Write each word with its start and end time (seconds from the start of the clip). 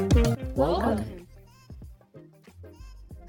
Welcome. 0.00 1.26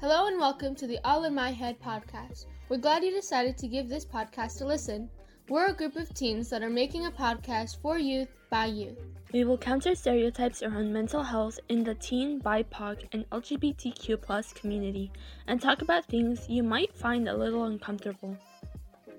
Hello 0.00 0.26
and 0.26 0.40
welcome 0.40 0.74
to 0.76 0.86
the 0.86 0.98
All 1.04 1.24
in 1.24 1.34
My 1.34 1.50
Head 1.50 1.78
podcast. 1.78 2.46
We're 2.70 2.78
glad 2.78 3.04
you 3.04 3.10
decided 3.12 3.58
to 3.58 3.68
give 3.68 3.90
this 3.90 4.06
podcast 4.06 4.62
a 4.62 4.64
listen. 4.64 5.10
We're 5.50 5.66
a 5.66 5.74
group 5.74 5.96
of 5.96 6.14
teens 6.14 6.48
that 6.48 6.62
are 6.62 6.70
making 6.70 7.04
a 7.04 7.10
podcast 7.10 7.82
for 7.82 7.98
youth 7.98 8.28
by 8.48 8.66
youth. 8.66 8.96
We 9.34 9.44
will 9.44 9.58
counter 9.58 9.94
stereotypes 9.94 10.62
around 10.62 10.94
mental 10.94 11.22
health 11.22 11.60
in 11.68 11.84
the 11.84 11.94
teen, 11.94 12.40
BIPOC, 12.40 13.04
and 13.12 13.28
LGBTQ 13.28 14.22
plus 14.22 14.54
community 14.54 15.12
and 15.48 15.60
talk 15.60 15.82
about 15.82 16.06
things 16.06 16.48
you 16.48 16.62
might 16.62 16.94
find 16.96 17.28
a 17.28 17.36
little 17.36 17.64
uncomfortable. 17.64 18.34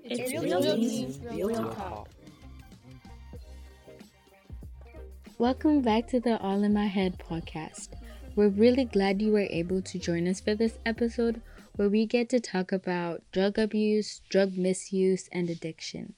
It's, 0.02 0.18
It's 0.18 0.32
real, 0.32 0.42
real 0.42 0.74
teens, 0.74 0.90
teens, 0.90 1.18
real 1.20 1.48
real 1.48 1.56
talk. 1.56 1.76
talk. 1.76 2.08
Welcome 5.36 5.82
back 5.82 6.06
to 6.08 6.20
the 6.20 6.38
All 6.38 6.62
in 6.62 6.72
My 6.74 6.86
Head 6.86 7.18
podcast. 7.18 7.88
We're 8.36 8.50
really 8.50 8.84
glad 8.84 9.20
you 9.20 9.32
were 9.32 9.48
able 9.50 9.82
to 9.82 9.98
join 9.98 10.28
us 10.28 10.38
for 10.38 10.54
this 10.54 10.78
episode 10.86 11.42
where 11.74 11.88
we 11.88 12.06
get 12.06 12.28
to 12.28 12.38
talk 12.38 12.70
about 12.70 13.24
drug 13.32 13.58
abuse, 13.58 14.20
drug 14.28 14.56
misuse, 14.56 15.28
and 15.32 15.50
addiction. 15.50 16.14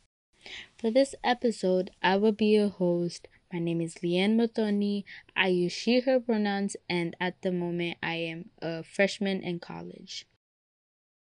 For 0.78 0.90
this 0.90 1.14
episode, 1.24 1.92
I 2.02 2.16
will 2.16 2.32
be 2.32 2.56
your 2.56 2.68
host. 2.68 3.26
My 3.50 3.58
name 3.58 3.80
is 3.80 3.94
Leanne 4.04 4.36
Motoni. 4.36 5.04
I 5.34 5.48
use 5.48 5.72
she, 5.72 6.00
her 6.00 6.20
pronouns, 6.20 6.76
and 6.86 7.16
at 7.18 7.40
the 7.40 7.52
moment, 7.52 7.96
I 8.02 8.16
am 8.16 8.50
a 8.60 8.82
freshman 8.82 9.42
in 9.42 9.60
college. 9.60 10.26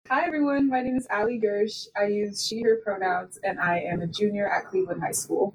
Hi 0.09 0.25
everyone, 0.25 0.71
my 0.71 0.81
name 0.81 0.97
is 0.97 1.07
Ali 1.11 1.39
Gersh. 1.39 1.89
I 1.95 2.07
use 2.07 2.47
she, 2.47 2.63
her 2.63 2.77
pronouns, 2.77 3.39
and 3.45 3.61
I 3.61 3.81
am 3.81 4.01
a 4.01 4.07
junior 4.07 4.49
at 4.49 4.67
Cleveland 4.71 5.03
High 5.03 5.13
School. 5.13 5.55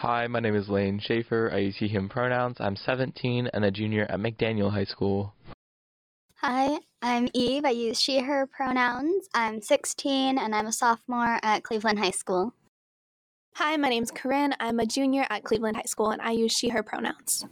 Hi, 0.00 0.26
my 0.26 0.40
name 0.40 0.54
is 0.54 0.68
Lane 0.68 0.98
Schaefer. 0.98 1.50
I 1.50 1.56
use 1.56 1.76
he, 1.76 1.88
him 1.88 2.10
pronouns. 2.10 2.58
I'm 2.60 2.76
17 2.76 3.46
and 3.46 3.64
a 3.64 3.70
junior 3.70 4.04
at 4.10 4.20
McDaniel 4.20 4.70
High 4.70 4.84
School. 4.84 5.32
Hi, 6.42 6.80
I'm 7.00 7.28
Eve. 7.32 7.64
I 7.64 7.70
use 7.70 7.98
she, 7.98 8.20
her 8.20 8.46
pronouns. 8.46 9.26
I'm 9.32 9.62
16 9.62 10.36
and 10.36 10.54
I'm 10.54 10.66
a 10.66 10.72
sophomore 10.72 11.38
at 11.42 11.62
Cleveland 11.62 11.98
High 11.98 12.10
School. 12.10 12.52
Hi, 13.54 13.78
my 13.78 13.88
name's 13.88 14.10
Corinne. 14.10 14.52
I'm 14.60 14.80
a 14.80 14.84
junior 14.84 15.24
at 15.30 15.44
Cleveland 15.44 15.76
High 15.76 15.84
School 15.84 16.10
and 16.10 16.20
I 16.20 16.32
use 16.32 16.52
she, 16.52 16.68
her 16.68 16.82
pronouns. 16.82 17.46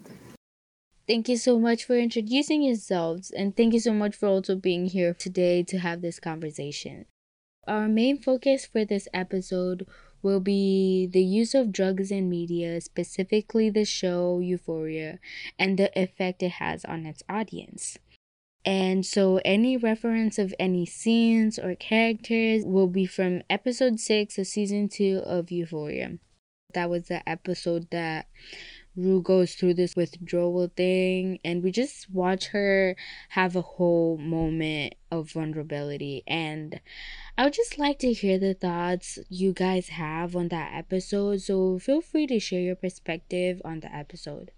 Thank 1.08 1.30
you 1.30 1.38
so 1.38 1.58
much 1.58 1.84
for 1.84 1.96
introducing 1.96 2.62
yourselves, 2.62 3.30
and 3.30 3.56
thank 3.56 3.72
you 3.72 3.80
so 3.80 3.94
much 3.94 4.14
for 4.14 4.26
also 4.26 4.54
being 4.54 4.84
here 4.84 5.14
today 5.14 5.62
to 5.62 5.78
have 5.78 6.02
this 6.02 6.20
conversation. 6.20 7.06
Our 7.66 7.88
main 7.88 8.20
focus 8.20 8.66
for 8.66 8.84
this 8.84 9.08
episode 9.14 9.86
will 10.24 10.40
be 10.40 11.06
the 11.06 11.22
use 11.22 11.54
of 11.54 11.70
drugs 11.70 12.10
in 12.10 12.28
media, 12.28 12.80
specifically 12.80 13.70
the 13.70 13.84
show 13.84 14.40
Euphoria, 14.40 15.20
and 15.58 15.78
the 15.78 15.96
effect 15.96 16.42
it 16.42 16.52
has 16.52 16.84
on 16.86 17.06
its 17.06 17.22
audience. 17.28 17.98
And 18.64 19.04
so, 19.04 19.40
any 19.44 19.76
reference 19.76 20.38
of 20.38 20.54
any 20.58 20.86
scenes 20.86 21.58
or 21.58 21.74
characters 21.74 22.64
will 22.64 22.88
be 22.88 23.04
from 23.04 23.42
episode 23.50 24.00
6 24.00 24.38
of 24.38 24.46
season 24.46 24.88
2 24.88 25.22
of 25.26 25.50
Euphoria. 25.50 26.18
That 26.72 26.88
was 26.88 27.08
the 27.08 27.28
episode 27.28 27.88
that 27.90 28.26
Rue 28.96 29.22
goes 29.22 29.54
through 29.54 29.74
this 29.74 29.96
withdrawal 29.96 30.70
thing, 30.76 31.38
and 31.44 31.62
we 31.62 31.72
just 31.72 32.08
watch 32.10 32.48
her 32.48 32.96
have 33.30 33.56
a 33.56 33.62
whole 33.62 34.16
moment 34.18 34.94
of 35.10 35.32
vulnerability. 35.32 36.22
And 36.26 36.80
I 37.36 37.44
would 37.44 37.52
just 37.52 37.78
like 37.78 37.98
to 38.00 38.12
hear 38.12 38.38
the 38.38 38.54
thoughts 38.54 39.18
you 39.28 39.52
guys 39.52 39.88
have 39.88 40.36
on 40.36 40.48
that 40.48 40.72
episode, 40.74 41.42
so 41.42 41.78
feel 41.78 42.00
free 42.00 42.26
to 42.28 42.38
share 42.38 42.60
your 42.60 42.76
perspective 42.76 43.60
on 43.64 43.80
the 43.80 43.94
episode. 43.94 44.52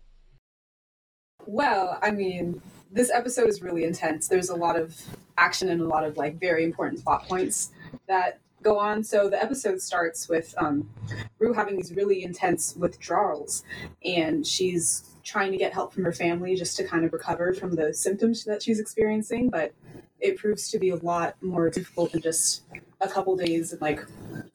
Well, 1.47 1.99
I 2.03 2.11
mean, 2.11 2.61
this 2.91 3.11
episode 3.11 3.49
is 3.49 3.63
really 3.63 3.85
intense. 3.85 4.29
There's 4.29 4.51
a 4.51 4.57
lot 4.57 4.79
of 4.79 5.01
action 5.39 5.69
and 5.69 5.81
a 5.81 5.87
lot 5.87 6.05
of 6.05 6.17
like 6.17 6.41
very 6.41 6.65
important 6.65 7.03
plot 7.05 7.29
points 7.29 7.71
that 8.09 8.41
go 8.67 8.79
on. 8.79 9.05
So 9.05 9.31
the 9.31 9.41
episode 9.41 9.81
starts 9.81 10.29
with 10.29 10.53
um, 10.59 10.91
Rue 11.39 11.53
having 11.53 11.77
these 11.77 11.93
really 11.93 12.25
intense 12.25 12.75
withdrawals, 12.77 13.63
and 14.05 14.45
she's 14.45 15.15
trying 15.23 15.53
to 15.53 15.59
get 15.59 15.73
help 15.73 15.93
from 15.93 16.05
her 16.05 16.13
family 16.13 16.57
just 16.57 16.77
to 16.77 16.85
kind 16.85 17.05
of 17.05 17.13
recover 17.13 17.55
from 17.55 17.77
the 17.77 17.95
symptoms 17.95 18.45
that 18.45 18.63
she's 18.63 18.81
experiencing. 18.81 19.51
But 19.51 19.73
it 20.19 20.37
proves 20.37 20.69
to 20.71 20.79
be 20.79 20.91
a 20.91 20.97
lot 20.97 21.37
more 21.41 21.71
difficult 21.71 22.13
than 22.13 22.23
just 22.23 22.63
a 23.01 23.09
couple 23.09 23.37
days 23.37 23.73
of 23.73 23.81
like, 23.81 24.05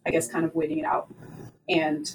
I 0.05 0.11
guess, 0.11 0.27
kind 0.27 0.44
of 0.44 0.53
waiting 0.55 0.79
it 0.79 0.85
out. 0.85 1.13
And 1.69 2.13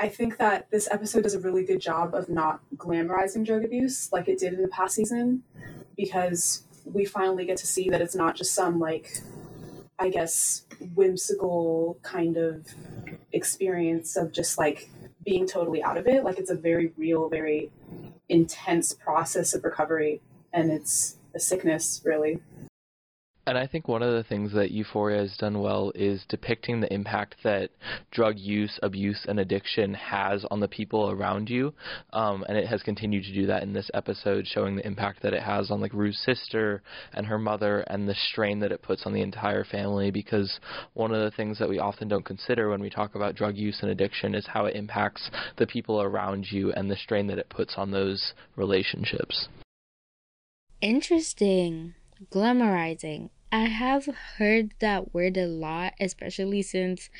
I 0.00 0.08
think 0.08 0.38
that 0.38 0.70
this 0.70 0.88
episode 0.90 1.22
does 1.22 1.34
a 1.34 1.40
really 1.40 1.64
good 1.64 1.80
job 1.80 2.14
of 2.14 2.28
not 2.28 2.60
glamorizing 2.76 3.46
drug 3.46 3.64
abuse 3.64 4.12
like 4.12 4.28
it 4.28 4.38
did 4.38 4.54
in 4.54 4.62
the 4.62 4.68
past 4.68 4.96
season 4.96 5.42
because 5.96 6.64
we 6.84 7.04
finally 7.04 7.44
get 7.44 7.56
to 7.58 7.66
see 7.66 7.88
that 7.90 8.00
it's 8.00 8.14
not 8.14 8.36
just 8.36 8.54
some 8.54 8.78
like 8.78 9.20
I 9.98 10.10
guess 10.10 10.64
whimsical 10.94 11.98
kind 12.02 12.36
of 12.36 12.66
experience 13.32 14.16
of 14.16 14.32
just 14.32 14.58
like 14.58 14.90
being 15.24 15.46
totally 15.46 15.82
out 15.82 15.96
of 15.96 16.06
it. 16.06 16.24
Like 16.24 16.38
it's 16.38 16.50
a 16.50 16.56
very 16.56 16.92
real 16.96 17.28
very 17.28 17.70
intense 18.28 18.92
process 18.92 19.54
of 19.54 19.64
recovery 19.64 20.20
and 20.52 20.70
it's 20.70 21.16
a 21.34 21.38
sickness 21.38 22.02
really 22.04 22.40
And 23.46 23.56
I 23.56 23.68
think 23.68 23.86
one 23.86 24.02
of 24.02 24.12
the 24.12 24.24
things 24.24 24.52
that 24.54 24.72
Euphoria 24.72 25.18
has 25.18 25.36
done 25.36 25.60
well 25.60 25.92
is 25.94 26.24
depicting 26.28 26.80
the 26.80 26.92
impact 26.92 27.36
that 27.44 27.70
drug 28.10 28.40
use, 28.40 28.76
abuse, 28.82 29.24
and 29.28 29.38
addiction 29.38 29.94
has 29.94 30.44
on 30.50 30.58
the 30.58 30.66
people 30.66 31.12
around 31.12 31.48
you. 31.48 31.72
Um, 32.12 32.44
and 32.48 32.58
it 32.58 32.66
has 32.66 32.82
continued 32.82 33.22
to 33.22 33.32
do 33.32 33.46
that 33.46 33.62
in 33.62 33.72
this 33.72 33.88
episode, 33.94 34.48
showing 34.48 34.74
the 34.74 34.86
impact 34.86 35.22
that 35.22 35.32
it 35.32 35.44
has 35.44 35.70
on 35.70 35.80
like 35.80 35.92
Rue's 35.92 36.18
sister 36.18 36.82
and 37.12 37.24
her 37.24 37.38
mother 37.38 37.82
and 37.82 38.08
the 38.08 38.16
strain 38.30 38.58
that 38.60 38.72
it 38.72 38.82
puts 38.82 39.06
on 39.06 39.12
the 39.12 39.22
entire 39.22 39.62
family. 39.62 40.10
Because 40.10 40.58
one 40.94 41.14
of 41.14 41.22
the 41.22 41.36
things 41.36 41.56
that 41.60 41.68
we 41.68 41.78
often 41.78 42.08
don't 42.08 42.24
consider 42.24 42.68
when 42.70 42.80
we 42.80 42.90
talk 42.90 43.14
about 43.14 43.36
drug 43.36 43.56
use 43.56 43.78
and 43.80 43.92
addiction 43.92 44.34
is 44.34 44.48
how 44.48 44.64
it 44.64 44.74
impacts 44.74 45.30
the 45.56 45.68
people 45.68 46.02
around 46.02 46.50
you 46.50 46.72
and 46.72 46.90
the 46.90 46.96
strain 46.96 47.28
that 47.28 47.38
it 47.38 47.48
puts 47.48 47.74
on 47.76 47.92
those 47.92 48.32
relationships. 48.56 49.46
Interesting. 50.80 51.94
Glamorizing. 52.32 53.30
I 53.52 53.66
have 53.66 54.06
heard 54.38 54.74
that 54.80 55.14
word 55.14 55.36
a 55.36 55.46
lot, 55.46 55.94
especially 56.00 56.62
since 56.62 57.10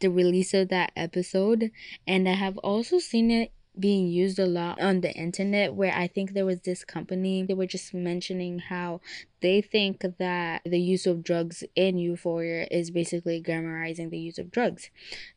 the 0.00 0.08
release 0.08 0.54
of 0.54 0.68
that 0.68 0.92
episode. 0.96 1.70
And 2.06 2.28
I 2.28 2.34
have 2.34 2.58
also 2.58 2.98
seen 2.98 3.30
it 3.30 3.52
being 3.78 4.06
used 4.06 4.38
a 4.38 4.46
lot 4.46 4.80
on 4.80 5.00
the 5.00 5.12
internet 5.12 5.74
where 5.74 5.92
I 5.92 6.06
think 6.06 6.32
there 6.32 6.46
was 6.46 6.60
this 6.60 6.84
company, 6.84 7.42
they 7.42 7.54
were 7.54 7.66
just 7.66 7.92
mentioning 7.92 8.60
how 8.60 9.00
they 9.44 9.60
think 9.60 10.02
that 10.18 10.62
the 10.64 10.80
use 10.80 11.06
of 11.06 11.22
drugs 11.22 11.62
in 11.76 11.98
Euphoria 11.98 12.66
is 12.70 12.90
basically 12.90 13.42
glamorizing 13.42 14.08
the 14.08 14.18
use 14.18 14.38
of 14.38 14.50
drugs. 14.50 14.88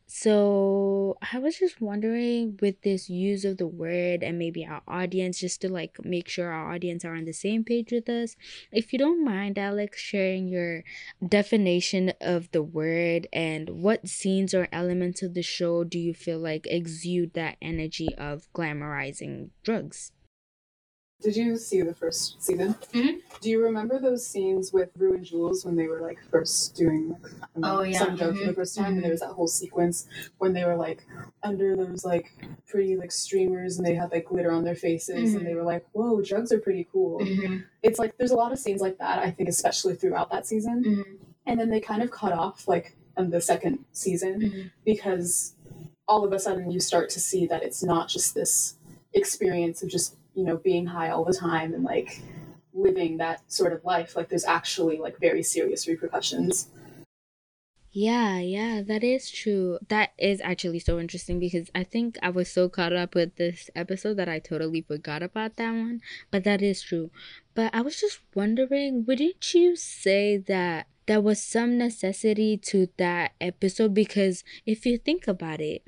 So 0.06 1.18
I 1.30 1.38
was 1.38 1.58
just 1.58 1.82
wondering 1.82 2.58
with 2.62 2.80
this 2.80 3.10
use 3.10 3.44
of 3.44 3.58
the 3.58 3.66
word 3.66 4.22
and 4.22 4.38
maybe 4.38 4.64
our 4.64 4.80
audience, 4.88 5.38
just 5.38 5.60
to 5.60 5.68
like 5.68 6.02
make 6.02 6.26
sure 6.26 6.50
our 6.50 6.72
audience 6.72 7.04
are 7.04 7.14
on 7.14 7.26
the 7.26 7.34
same 7.34 7.64
page 7.64 7.92
with 7.92 8.08
us. 8.08 8.34
If 8.72 8.94
you 8.94 8.98
don't 8.98 9.22
mind, 9.22 9.58
Alex, 9.58 10.00
sharing 10.00 10.48
your 10.48 10.84
definition 11.22 12.14
of 12.18 12.50
the 12.52 12.62
word 12.62 13.26
and 13.30 13.68
what 13.68 14.08
scenes 14.08 14.54
or 14.54 14.68
elements 14.72 15.20
of 15.20 15.34
the 15.34 15.42
show 15.42 15.84
do 15.84 15.98
you 15.98 16.14
feel 16.14 16.38
like 16.38 16.66
exude 16.66 17.34
that 17.34 17.58
energy 17.60 18.08
of 18.16 18.50
glamorizing 18.54 19.50
drugs? 19.62 20.12
Did 21.20 21.34
you 21.34 21.56
see 21.56 21.82
the 21.82 21.94
first 21.94 22.40
season? 22.40 22.74
Mhm. 22.92 23.20
Do 23.40 23.50
you 23.50 23.60
remember 23.62 23.98
those 23.98 24.24
scenes 24.24 24.72
with 24.72 24.90
Rue 24.96 25.14
and 25.14 25.24
Jules 25.24 25.64
when 25.64 25.74
they 25.74 25.88
were 25.88 26.00
like 26.00 26.18
first 26.30 26.76
doing 26.76 27.08
like 27.10 27.22
don't 27.54 27.60
know, 27.62 27.78
Oh, 27.80 27.82
yeah. 27.82 27.98
some 27.98 28.14
drug 28.16 28.38
for 28.38 28.46
the 28.46 28.52
Mhm. 28.52 28.54
first 28.54 28.76
time? 28.76 28.94
And 28.94 28.96
there 28.98 29.02
mm-hmm. 29.04 29.10
was 29.10 29.20
that 29.20 29.32
whole 29.32 29.48
sequence 29.48 30.06
when 30.38 30.52
they 30.52 30.64
were 30.64 30.76
like 30.76 31.04
under 31.42 31.74
those 31.74 32.04
like 32.04 32.30
pretty 32.68 32.96
like 32.96 33.10
streamers 33.10 33.78
and 33.78 33.86
they 33.86 33.94
had 33.94 34.12
like 34.12 34.26
glitter 34.26 34.52
on 34.52 34.62
their 34.62 34.76
faces 34.76 35.34
and 35.34 35.44
they 35.44 35.50
mm-hmm. 35.50 35.58
were 35.58 35.64
like, 35.64 35.84
"Whoa, 35.92 36.22
drugs 36.22 36.52
are 36.52 36.60
pretty 36.60 36.86
cool." 36.92 37.18
Mm-hmm. 37.18 37.58
It's 37.82 37.98
like 37.98 38.16
there's 38.16 38.30
a 38.30 38.36
lot 38.36 38.52
of 38.52 38.60
scenes 38.60 38.80
like 38.80 38.98
that. 38.98 39.18
I 39.18 39.32
think 39.32 39.48
especially 39.48 39.94
throughout 39.96 40.30
that 40.30 40.46
season, 40.46 41.18
and 41.46 41.58
then 41.58 41.68
they 41.68 41.80
kind 41.80 42.02
of 42.02 42.12
cut 42.12 42.32
off 42.32 42.68
like 42.68 42.94
in 43.16 43.30
the 43.30 43.40
second 43.40 43.84
season 43.90 44.70
because 44.84 45.54
all 46.06 46.24
of 46.24 46.32
a 46.32 46.38
sudden 46.38 46.70
you 46.70 46.78
start 46.78 47.10
to 47.10 47.20
see 47.20 47.44
that 47.46 47.64
it's 47.64 47.82
not 47.82 48.08
just 48.08 48.34
this 48.36 48.76
experience 49.14 49.82
of 49.82 49.88
just 49.88 50.14
you 50.38 50.44
know 50.44 50.56
being 50.58 50.86
high 50.86 51.10
all 51.10 51.24
the 51.24 51.34
time 51.34 51.74
and 51.74 51.84
like 51.84 52.22
living 52.74 53.18
that 53.18 53.42
sort 53.52 53.74
of 53.74 53.84
life 53.84 54.16
like 54.16 54.30
there's 54.30 54.46
actually 54.46 54.98
like 54.98 55.18
very 55.20 55.42
serious 55.42 55.88
repercussions 55.88 56.70
Yeah, 57.90 58.38
yeah, 58.38 58.82
that 58.82 59.02
is 59.02 59.30
true. 59.30 59.78
That 59.88 60.12
is 60.18 60.40
actually 60.42 60.78
so 60.78 61.00
interesting 61.00 61.38
because 61.40 61.70
I 61.74 61.84
think 61.84 62.18
I 62.22 62.28
was 62.30 62.50
so 62.50 62.68
caught 62.68 62.92
up 62.92 63.14
with 63.14 63.36
this 63.36 63.70
episode 63.74 64.14
that 64.18 64.28
I 64.28 64.38
totally 64.40 64.82
forgot 64.82 65.22
about 65.22 65.56
that 65.56 65.72
one. 65.72 66.00
But 66.30 66.44
that 66.44 66.62
is 66.62 66.82
true. 66.82 67.10
But 67.54 67.74
I 67.74 67.80
was 67.80 67.98
just 68.00 68.20
wondering, 68.34 69.04
wouldn't 69.06 69.54
you 69.54 69.74
say 69.74 70.36
that 70.36 70.86
there 71.06 71.20
was 71.20 71.42
some 71.42 71.78
necessity 71.78 72.58
to 72.58 72.88
that 72.98 73.32
episode? 73.40 73.94
Because 73.94 74.44
if 74.66 74.84
you 74.84 74.98
think 74.98 75.26
about 75.26 75.60
it, 75.60 75.82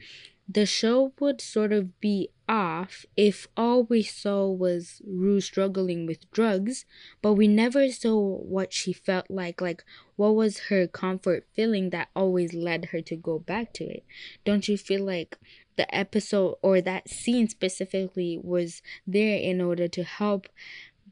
the 0.53 0.67
show 0.67 1.13
would 1.21 1.41
sort 1.41 1.73
of 1.73 2.01
be 2.01 2.29
off 2.49 3.07
if 3.17 3.47
all 3.57 3.85
we 3.85 4.03
saw 4.03 4.49
was 4.49 5.01
Rue 5.07 5.41
struggling 5.41 6.07
with 6.07 6.29
drugs, 6.33 6.85
but 7.23 7.35
we 7.35 7.47
never 7.47 7.89
saw 7.91 8.19
what 8.39 8.73
she 8.73 8.93
felt 8.93 9.31
like, 9.31 9.61
like 9.61 9.85
what 10.17 10.35
was 10.35 10.67
her 10.71 10.89
comfort 10.89 11.47
feeling 11.55 11.91
that 11.91 12.09
always 12.17 12.53
led 12.53 12.87
her 12.87 13.01
to 13.01 13.15
go 13.15 13.39
back 13.39 13.73
to 13.75 13.85
it. 13.85 14.05
Don't 14.45 14.67
you 14.67 14.77
feel 14.77 15.05
like 15.05 15.39
the 15.77 15.95
episode 15.95 16.57
or 16.63 16.81
that 16.81 17.09
scene 17.09 17.49
specifically 17.49 18.41
was 18.43 18.83
there 19.07 19.37
in 19.37 19.61
order 19.61 19.87
to 19.87 20.03
help 20.03 20.49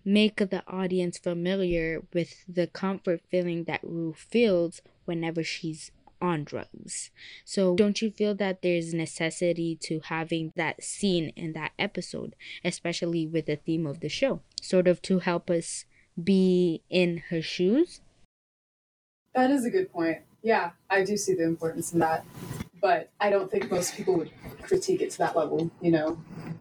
make 0.05 0.37
the 0.37 0.65
audience 0.67 1.17
familiar 1.17 2.03
with 2.13 2.45
the 2.49 2.67
comfort 2.67 3.21
feeling 3.31 3.65
that 3.65 3.81
Rue 3.85 4.15
feels 4.15 4.83
whenever 5.05 5.45
she's 5.45 5.93
on 6.21 6.45
drugs. 6.45 7.11
So 7.45 7.75
don't 7.75 8.01
you 8.03 8.11
feel 8.11 8.35
that 8.37 8.63
there's 8.63 8.95
necessity 8.95 9.77
to 9.83 10.01
having 10.05 10.53
that 10.57 10.83
scene 10.83 11.33
in 11.37 11.53
that 11.53 11.73
episode, 11.79 12.35
especially 12.65 13.27
with 13.27 13.47
the 13.47 13.57
theme 13.57 13.87
of 13.87 14.01
the 14.01 14.09
show, 14.09 14.41
sort 14.61 14.89
of 14.89 15.03
to 15.03 15.21
help 15.21 15.51
us 15.51 15.85
be 16.23 16.83
in 16.91 17.23
her 17.31 17.43
shoes? 17.43 18.01
That 19.35 19.51
is 19.51 19.65
a 19.65 19.71
good 19.71 19.93
point. 19.93 20.19
Yeah, 20.43 20.71
I 20.91 21.05
do 21.05 21.17
see 21.17 21.35
the 21.35 21.45
importance 21.45 21.93
in 21.93 22.01
that. 22.01 22.25
But 22.81 23.11
I 23.21 23.31
don't 23.31 23.51
think 23.51 23.71
most 23.71 23.97
people 23.97 24.17
would 24.17 24.31
critique 24.63 25.01
it 25.01 25.11
to 25.13 25.19
that 25.19 25.37
level, 25.37 25.71
you 25.81 25.91
know. 25.91 26.19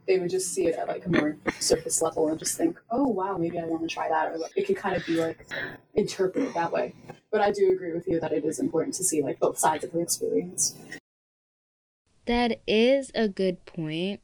They 0.07 0.19
would 0.19 0.29
just 0.29 0.53
see 0.53 0.67
it 0.67 0.75
at 0.75 0.87
like 0.87 1.05
a 1.05 1.09
more 1.09 1.37
surface 1.59 2.01
level 2.01 2.27
and 2.29 2.39
just 2.39 2.57
think, 2.57 2.79
oh 2.89 3.07
wow, 3.07 3.37
maybe 3.37 3.59
I 3.59 3.65
want 3.65 3.81
to 3.83 3.93
try 3.93 4.09
that. 4.09 4.31
Or 4.31 4.37
like, 4.37 4.53
it 4.55 4.65
could 4.65 4.77
kind 4.77 4.95
of 4.95 5.05
be 5.05 5.19
like 5.19 5.45
interpreted 5.95 6.53
that 6.53 6.71
way. 6.71 6.95
But 7.31 7.41
I 7.41 7.51
do 7.51 7.71
agree 7.71 7.93
with 7.93 8.07
you 8.07 8.19
that 8.19 8.31
it 8.31 8.45
is 8.45 8.59
important 8.59 8.95
to 8.95 9.03
see 9.03 9.21
like 9.21 9.39
both 9.39 9.59
sides 9.59 9.83
of 9.83 9.91
the 9.91 9.99
experience. 9.99 10.75
That 12.25 12.61
is 12.67 13.11
a 13.13 13.27
good 13.27 13.65
point. 13.65 14.21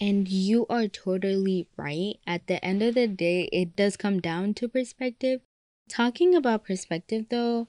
And 0.00 0.26
you 0.28 0.66
are 0.70 0.88
totally 0.88 1.68
right. 1.76 2.14
At 2.26 2.46
the 2.46 2.64
end 2.64 2.82
of 2.82 2.94
the 2.94 3.06
day, 3.06 3.50
it 3.52 3.76
does 3.76 3.98
come 3.98 4.18
down 4.20 4.54
to 4.54 4.68
perspective. 4.68 5.42
Talking 5.90 6.34
about 6.34 6.64
perspective 6.64 7.26
though, 7.28 7.66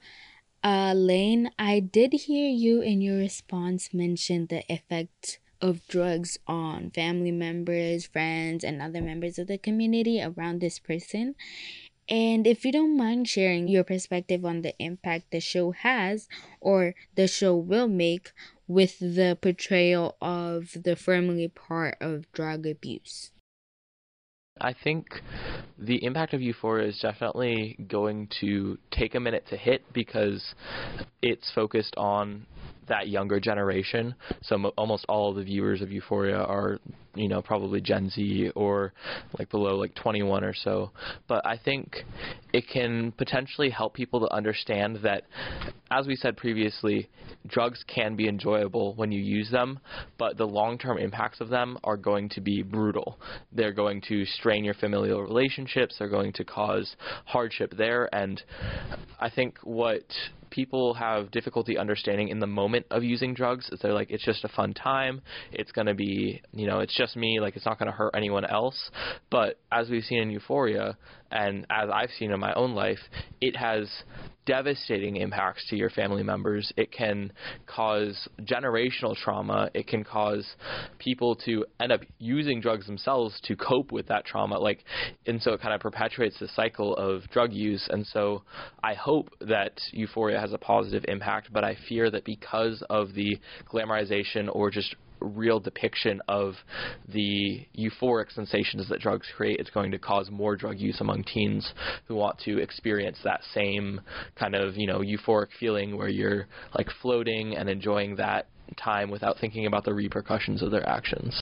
uh, 0.62 0.94
Lane, 0.94 1.50
I 1.58 1.80
did 1.80 2.12
hear 2.12 2.48
you 2.48 2.80
in 2.80 3.00
your 3.00 3.16
response 3.16 3.92
mention 3.92 4.46
the 4.46 4.62
effect 4.68 5.40
of 5.60 5.86
drugs 5.86 6.38
on 6.46 6.90
family 6.90 7.30
members, 7.30 8.06
friends, 8.06 8.64
and 8.64 8.82
other 8.82 9.00
members 9.00 9.38
of 9.38 9.46
the 9.46 9.58
community 9.58 10.20
around 10.20 10.60
this 10.60 10.78
person. 10.78 11.34
And 12.08 12.46
if 12.46 12.64
you 12.64 12.72
don't 12.72 12.96
mind 12.96 13.28
sharing 13.28 13.68
your 13.68 13.84
perspective 13.84 14.44
on 14.44 14.62
the 14.62 14.74
impact 14.78 15.30
the 15.30 15.40
show 15.40 15.70
has 15.70 16.28
or 16.60 16.94
the 17.14 17.28
show 17.28 17.56
will 17.56 17.88
make 17.88 18.32
with 18.66 18.98
the 18.98 19.38
portrayal 19.40 20.16
of 20.20 20.76
the 20.82 20.96
family 20.96 21.48
part 21.48 21.96
of 22.00 22.30
drug 22.32 22.66
abuse. 22.66 23.30
I 24.60 24.74
think 24.84 25.06
the 25.78 26.04
impact 26.04 26.34
of 26.34 26.42
Euphoria 26.42 26.88
is 26.88 26.98
definitely 27.00 27.76
going 27.88 28.28
to 28.40 28.78
take 28.90 29.14
a 29.14 29.20
minute 29.20 29.46
to 29.50 29.56
hit 29.56 29.82
because 29.92 30.54
it's 31.22 31.50
focused 31.54 31.94
on 31.96 32.46
that 32.92 33.08
younger 33.08 33.40
generation. 33.40 34.14
So 34.42 34.58
mo- 34.58 34.72
almost 34.76 35.06
all 35.08 35.30
of 35.30 35.36
the 35.36 35.44
viewers 35.44 35.80
of 35.80 35.90
Euphoria 35.90 36.36
are, 36.36 36.78
you 37.14 37.26
know, 37.26 37.40
probably 37.40 37.80
Gen 37.80 38.10
Z 38.10 38.50
or 38.54 38.92
like 39.38 39.50
below 39.50 39.76
like 39.76 39.94
21 39.94 40.44
or 40.44 40.52
so. 40.52 40.90
But 41.26 41.46
I 41.46 41.56
think 41.56 42.04
it 42.52 42.64
can 42.70 43.12
potentially 43.12 43.70
help 43.70 43.94
people 43.94 44.20
to 44.20 44.30
understand 44.34 44.98
that, 45.04 45.22
as 45.90 46.06
we 46.06 46.16
said 46.16 46.36
previously, 46.36 47.08
drugs 47.46 47.82
can 47.86 48.14
be 48.14 48.28
enjoyable 48.28 48.94
when 48.96 49.10
you 49.10 49.22
use 49.22 49.50
them, 49.50 49.80
but 50.18 50.36
the 50.36 50.46
long-term 50.46 50.98
impacts 50.98 51.40
of 51.40 51.48
them 51.48 51.78
are 51.84 51.96
going 51.96 52.28
to 52.28 52.42
be 52.42 52.62
brutal. 52.62 53.18
They're 53.52 53.72
going 53.72 54.02
to 54.08 54.26
strain 54.26 54.64
your 54.64 54.74
familial 54.74 55.22
relationships. 55.22 55.96
They're 55.98 56.10
going 56.10 56.34
to 56.34 56.44
cause 56.44 56.94
hardship 57.24 57.72
there, 57.74 58.14
and 58.14 58.42
I 59.18 59.30
think 59.30 59.58
what 59.62 60.04
people 60.52 60.94
have 60.94 61.30
difficulty 61.30 61.78
understanding 61.78 62.28
in 62.28 62.38
the 62.38 62.46
moment 62.46 62.86
of 62.90 63.02
using 63.02 63.34
drugs. 63.34 63.70
They're 63.80 63.94
like 63.94 64.10
it's 64.10 64.24
just 64.24 64.44
a 64.44 64.48
fun 64.48 64.74
time. 64.74 65.22
It's 65.50 65.72
going 65.72 65.86
to 65.86 65.94
be 65.94 66.42
you 66.52 66.66
know 66.66 66.80
it's 66.80 66.96
just 66.96 67.16
me. 67.16 67.40
Like 67.40 67.56
it's 67.56 67.66
not 67.66 67.78
going 67.78 67.90
to 67.90 67.96
hurt 67.96 68.14
anyone 68.14 68.44
else. 68.44 68.90
But 69.30 69.58
as 69.72 69.88
we've 69.88 70.04
seen 70.04 70.22
in 70.22 70.30
euphoria 70.30 70.96
and 71.32 71.66
as 71.70 71.88
I've 71.92 72.10
seen 72.18 72.30
in 72.30 72.40
my 72.40 72.52
own 72.54 72.74
life, 72.74 73.00
it 73.40 73.56
has 73.56 73.88
devastating 74.44 75.16
impacts 75.16 75.64
to 75.68 75.76
your 75.76 75.90
family 75.90 76.22
members. 76.22 76.72
It 76.76 76.90
can 76.90 77.32
cause 77.66 78.28
generational 78.40 79.16
trauma. 79.16 79.70
It 79.74 79.86
can 79.86 80.04
cause 80.04 80.46
people 80.98 81.36
to 81.46 81.64
end 81.80 81.92
up 81.92 82.00
using 82.18 82.60
drugs 82.60 82.86
themselves 82.86 83.38
to 83.44 83.56
cope 83.56 83.92
with 83.92 84.08
that 84.08 84.24
trauma. 84.24 84.58
Like, 84.58 84.84
and 85.26 85.40
so 85.40 85.52
it 85.52 85.60
kind 85.60 85.74
of 85.74 85.80
perpetuates 85.80 86.38
the 86.40 86.48
cycle 86.48 86.96
of 86.96 87.22
drug 87.30 87.52
use. 87.52 87.86
And 87.90 88.06
so 88.06 88.42
I 88.82 88.94
hope 88.94 89.30
that 89.40 89.80
Euphoria 89.92 90.40
has 90.40 90.52
a 90.52 90.58
positive 90.58 91.04
impact, 91.08 91.52
but 91.52 91.64
I 91.64 91.76
fear 91.88 92.10
that 92.10 92.24
because 92.24 92.82
of 92.90 93.14
the 93.14 93.38
glamorization 93.72 94.48
or 94.52 94.70
just 94.70 94.94
real 95.22 95.60
depiction 95.60 96.20
of 96.28 96.54
the 97.08 97.66
euphoric 97.78 98.32
sensations 98.32 98.88
that 98.88 99.00
drugs 99.00 99.26
create, 99.36 99.58
it's 99.60 99.70
going 99.70 99.90
to 99.92 99.98
cause 99.98 100.30
more 100.30 100.56
drug 100.56 100.78
use 100.78 101.00
among 101.00 101.24
teens 101.24 101.72
who 102.06 102.14
want 102.14 102.38
to 102.40 102.58
experience 102.58 103.18
that 103.24 103.40
same 103.54 104.00
kind 104.36 104.54
of, 104.54 104.76
you 104.76 104.86
know, 104.86 105.00
euphoric 105.00 105.48
feeling 105.58 105.96
where 105.96 106.08
you're 106.08 106.46
like 106.76 106.88
floating 107.00 107.56
and 107.56 107.68
enjoying 107.68 108.16
that 108.16 108.46
time 108.76 109.10
without 109.10 109.38
thinking 109.38 109.66
about 109.66 109.84
the 109.84 109.94
repercussions 109.94 110.62
of 110.62 110.70
their 110.70 110.88
actions. 110.88 111.40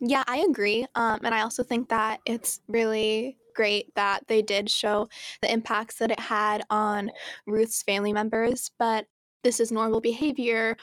Yeah, 0.00 0.24
I 0.26 0.44
agree. 0.48 0.86
Um, 0.94 1.20
and 1.22 1.34
I 1.34 1.42
also 1.42 1.62
think 1.62 1.88
that 1.88 2.20
it's 2.26 2.60
really 2.68 3.38
great 3.54 3.94
that 3.94 4.26
they 4.26 4.42
did 4.42 4.68
show 4.68 5.08
the 5.40 5.50
impacts 5.50 5.96
that 5.96 6.10
it 6.10 6.18
had 6.18 6.62
on 6.68 7.10
Rue's 7.46 7.82
family 7.82 8.12
members. 8.12 8.70
But 8.78 9.06
this 9.44 9.60
is 9.60 9.70
normal 9.70 10.00
behavior 10.00 10.76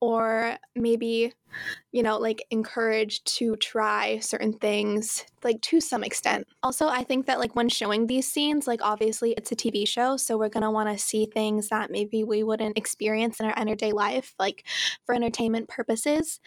or 0.00 0.56
maybe 0.74 1.32
you 1.92 2.02
know 2.02 2.18
like 2.18 2.44
encouraged 2.50 3.24
to 3.26 3.54
try 3.56 4.18
certain 4.18 4.52
things 4.52 5.24
like 5.44 5.60
to 5.60 5.80
some 5.80 6.02
extent. 6.02 6.46
Also 6.62 6.88
i 6.88 7.04
think 7.04 7.26
that 7.26 7.38
like 7.38 7.54
when 7.54 7.68
showing 7.68 8.06
these 8.06 8.30
scenes 8.30 8.66
like 8.66 8.80
obviously 8.82 9.32
it's 9.32 9.52
a 9.52 9.56
tv 9.56 9.86
show 9.86 10.16
so 10.16 10.36
we're 10.36 10.48
going 10.48 10.64
to 10.64 10.70
want 10.70 10.88
to 10.88 11.02
see 11.02 11.26
things 11.26 11.68
that 11.68 11.90
maybe 11.90 12.24
we 12.24 12.42
wouldn't 12.42 12.76
experience 12.76 13.38
in 13.38 13.46
our 13.46 13.56
everyday 13.56 13.92
life 13.92 14.34
like 14.38 14.66
for 15.04 15.14
entertainment 15.14 15.68
purposes 15.68 16.40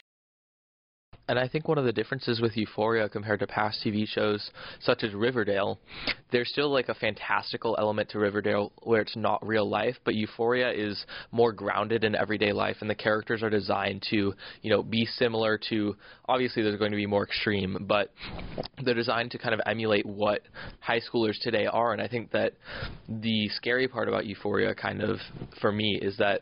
and 1.29 1.37
I 1.37 1.47
think 1.47 1.67
one 1.67 1.77
of 1.77 1.85
the 1.85 1.93
differences 1.93 2.41
with 2.41 2.57
Euphoria 2.57 3.07
compared 3.07 3.39
to 3.41 3.47
past 3.47 3.85
TV 3.85 4.07
shows 4.07 4.49
such 4.79 5.03
as 5.03 5.13
Riverdale, 5.13 5.79
there's 6.31 6.49
still 6.49 6.71
like 6.73 6.89
a 6.89 6.95
fantastical 6.95 7.75
element 7.79 8.09
to 8.09 8.19
Riverdale 8.19 8.71
where 8.81 8.99
it's 8.99 9.15
not 9.15 9.45
real 9.47 9.69
life, 9.69 9.95
but 10.03 10.15
Euphoria 10.15 10.71
is 10.71 11.05
more 11.31 11.53
grounded 11.53 12.03
in 12.03 12.15
everyday 12.15 12.51
life 12.51 12.77
and 12.81 12.89
the 12.89 12.95
characters 12.95 13.43
are 13.43 13.49
designed 13.51 14.03
to, 14.09 14.33
you 14.63 14.71
know, 14.71 14.81
be 14.81 15.05
similar 15.05 15.59
to 15.69 15.95
obviously 16.27 16.63
there's 16.63 16.79
going 16.79 16.91
to 16.91 16.97
be 16.97 17.05
more 17.05 17.25
extreme, 17.25 17.85
but 17.87 18.11
they're 18.83 18.95
designed 18.95 19.29
to 19.29 19.37
kind 19.37 19.53
of 19.53 19.61
emulate 19.67 20.07
what 20.07 20.41
high 20.79 20.99
schoolers 20.99 21.39
today 21.41 21.67
are. 21.67 21.93
And 21.93 22.01
I 22.01 22.07
think 22.07 22.31
that 22.31 22.53
the 23.07 23.49
scary 23.49 23.87
part 23.87 24.07
about 24.07 24.25
Euphoria 24.25 24.73
kind 24.73 25.03
of 25.03 25.19
for 25.61 25.71
me 25.71 25.99
is 26.01 26.17
that 26.17 26.41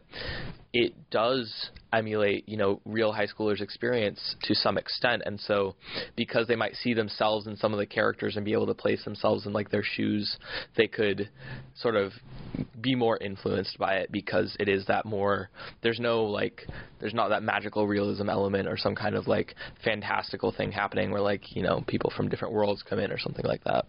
it 0.77 0.93
does 1.10 1.72
emulate, 1.91 2.48
you 2.48 2.55
know, 2.55 2.79
real 2.86 3.12
high 3.12 3.25
schoolers' 3.25 3.62
experience 3.62 4.36
to 4.43 4.53
some 4.53 4.77
extent. 4.77 5.24
And 5.25 5.39
so, 5.39 5.74
because 6.15 6.46
they 6.46 6.55
might 6.55 6.75
see 6.75 6.93
themselves 6.93 7.48
in 7.48 7.57
some 7.57 7.74
of 7.74 7.79
the 7.79 7.88
characters 7.88 8.36
and 8.36 8.46
be 8.46 8.53
able 8.53 8.67
to 8.67 8.75
place 8.75 9.03
themselves 9.03 9.48
in 9.48 9.53
like 9.53 9.72
their 9.72 9.81
shoes, 9.81 10.38
they 10.75 10.86
could 10.86 11.31
sort 11.74 11.96
of 11.96 12.12
be 12.79 12.93
more 12.93 13.17
influenced 13.17 13.79
by 13.79 13.96
it 13.96 14.12
because 14.12 14.55
it 14.60 14.69
is 14.69 14.86
that 14.86 15.03
more. 15.03 15.50
There's 15.81 16.00
no 16.00 16.25
like, 16.25 16.62
there's 17.00 17.15
not 17.15 17.29
that 17.29 17.41
magical 17.41 17.88
realism 17.88 18.29
element 18.29 18.67
or 18.67 18.77
some 18.77 18.93
kind 18.93 19.15
of 19.15 19.27
like 19.27 19.55
fantastical 19.84 20.51
thing 20.51 20.72
happening 20.72 21.10
where 21.10 21.22
like 21.22 21.55
you 21.55 21.63
know 21.63 21.84
people 21.88 22.13
from 22.15 22.29
different 22.29 22.53
worlds 22.53 22.84
come 22.88 23.00
in 23.00 23.12
or 23.12 23.17
something 23.17 23.46
like 23.46 23.63
that. 23.63 23.86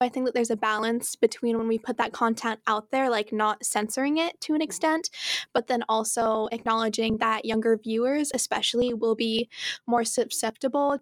I 0.00 0.10
think 0.10 0.26
that 0.26 0.34
there's 0.34 0.50
a 0.50 0.56
balance 0.56 1.16
between 1.16 1.56
when 1.56 1.68
we 1.68 1.78
put 1.78 1.96
that 1.96 2.12
content 2.12 2.60
out 2.66 2.90
there, 2.90 3.08
like 3.08 3.32
not 3.32 3.64
censoring 3.64 4.18
it 4.18 4.38
to 4.42 4.52
an 4.52 4.56
mm-hmm. 4.56 4.64
extent, 4.64 5.08
but 5.54 5.68
then 5.68 5.84
also 5.88 6.48
acknowledging 6.52 7.16
that 7.18 7.46
younger 7.46 7.78
viewers, 7.78 8.30
especially, 8.34 8.92
will 8.92 9.14
be 9.14 9.48
more 9.86 10.04
susceptible. 10.04 11.00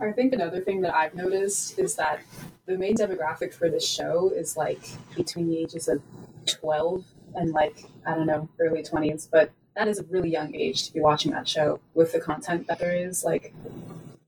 I 0.00 0.12
think 0.12 0.32
another 0.32 0.60
thing 0.60 0.80
that 0.82 0.94
I've 0.94 1.14
noticed 1.14 1.78
is 1.78 1.96
that 1.96 2.20
the 2.66 2.78
main 2.78 2.96
demographic 2.96 3.52
for 3.52 3.68
this 3.68 3.86
show 3.86 4.30
is 4.34 4.56
like 4.56 4.82
between 5.16 5.48
the 5.48 5.58
ages 5.58 5.88
of 5.88 6.00
12 6.46 7.04
and 7.34 7.50
like, 7.50 7.84
I 8.06 8.14
don't 8.14 8.26
know, 8.26 8.48
early 8.60 8.82
20s, 8.82 9.28
but 9.30 9.50
that 9.74 9.88
is 9.88 9.98
a 9.98 10.04
really 10.04 10.30
young 10.30 10.54
age 10.54 10.86
to 10.86 10.92
be 10.92 11.00
watching 11.00 11.32
that 11.32 11.48
show 11.48 11.80
with 11.94 12.12
the 12.12 12.20
content 12.20 12.68
that 12.68 12.78
there 12.78 12.94
is, 12.94 13.24
like 13.24 13.52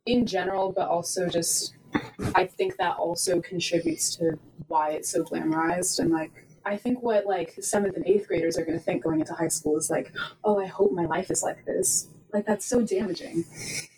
in 0.06 0.26
general, 0.26 0.72
but 0.72 0.88
also 0.88 1.28
just 1.28 1.74
I 2.34 2.46
think 2.46 2.76
that 2.76 2.96
also 2.96 3.40
contributes 3.40 4.16
to 4.16 4.38
why 4.68 4.90
it's 4.90 5.10
so 5.10 5.22
glamorized 5.22 5.98
and 5.98 6.10
like 6.10 6.44
I 6.66 6.76
think 6.76 7.02
what 7.02 7.26
like 7.26 7.54
seventh 7.60 7.96
and 7.96 8.06
eighth 8.06 8.28
graders 8.28 8.56
are 8.56 8.64
going 8.64 8.78
to 8.78 8.84
think 8.84 9.04
going 9.04 9.20
into 9.20 9.34
high 9.34 9.48
school 9.48 9.76
is 9.76 9.90
like, 9.90 10.12
oh, 10.44 10.58
I 10.58 10.66
hope 10.66 10.92
my 10.92 11.04
life 11.04 11.30
is 11.30 11.42
like 11.42 11.64
this. 11.66 12.08
Like 12.32 12.46
that's 12.46 12.64
so 12.64 12.82
damaging, 12.82 13.44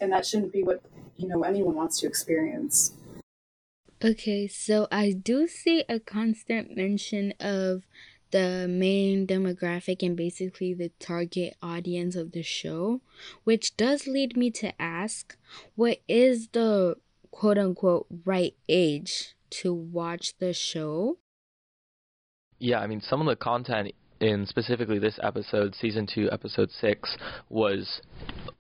and 0.00 0.12
that 0.12 0.26
shouldn't 0.26 0.52
be 0.52 0.62
what 0.62 0.82
you 1.16 1.28
know 1.28 1.42
anyone 1.42 1.74
wants 1.74 2.00
to 2.00 2.06
experience. 2.06 2.92
Okay, 4.04 4.46
so 4.46 4.88
I 4.92 5.12
do 5.12 5.46
see 5.46 5.84
a 5.88 5.98
constant 5.98 6.76
mention 6.76 7.32
of 7.40 7.84
the 8.30 8.66
main 8.68 9.26
demographic 9.26 10.02
and 10.02 10.16
basically 10.16 10.74
the 10.74 10.90
target 10.98 11.56
audience 11.62 12.14
of 12.14 12.32
the 12.32 12.42
show, 12.42 13.00
which 13.44 13.76
does 13.76 14.06
lead 14.06 14.36
me 14.36 14.50
to 14.50 14.82
ask 14.82 15.36
what 15.76 15.98
is 16.08 16.48
the 16.48 16.96
quote 17.36 17.58
unquote 17.58 18.06
right 18.24 18.54
age 18.66 19.34
to 19.50 19.74
watch 19.74 20.32
the 20.38 20.54
show? 20.54 21.18
Yeah, 22.58 22.78
I 22.78 22.86
mean, 22.86 23.02
some 23.02 23.20
of 23.20 23.26
the 23.26 23.36
content 23.36 23.92
in 24.20 24.46
specifically 24.46 24.98
this 24.98 25.18
episode, 25.22 25.74
season 25.74 26.06
two, 26.06 26.30
episode 26.32 26.70
six, 26.80 27.14
was 27.50 28.00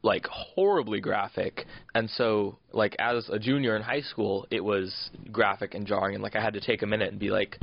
like 0.02 0.26
horribly 0.26 1.00
graphic. 1.00 1.64
And 1.94 2.10
so, 2.10 2.58
like, 2.70 2.94
as 2.98 3.30
a 3.30 3.38
junior 3.38 3.76
in 3.76 3.82
high 3.82 4.02
school, 4.02 4.46
it 4.50 4.62
was 4.62 5.10
graphic 5.32 5.74
and 5.74 5.86
jarring. 5.86 6.14
And, 6.14 6.22
like, 6.22 6.36
I 6.36 6.42
had 6.42 6.52
to 6.52 6.60
take 6.60 6.82
a 6.82 6.86
minute 6.86 7.10
and 7.10 7.18
be 7.18 7.30
like, 7.30 7.58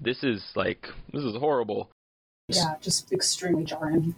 this 0.00 0.24
is, 0.24 0.42
like, 0.56 0.86
this 1.12 1.22
is 1.22 1.36
horrible. 1.36 1.90
Yeah, 2.48 2.76
just 2.80 3.12
extremely 3.12 3.64
jarring. 3.64 4.14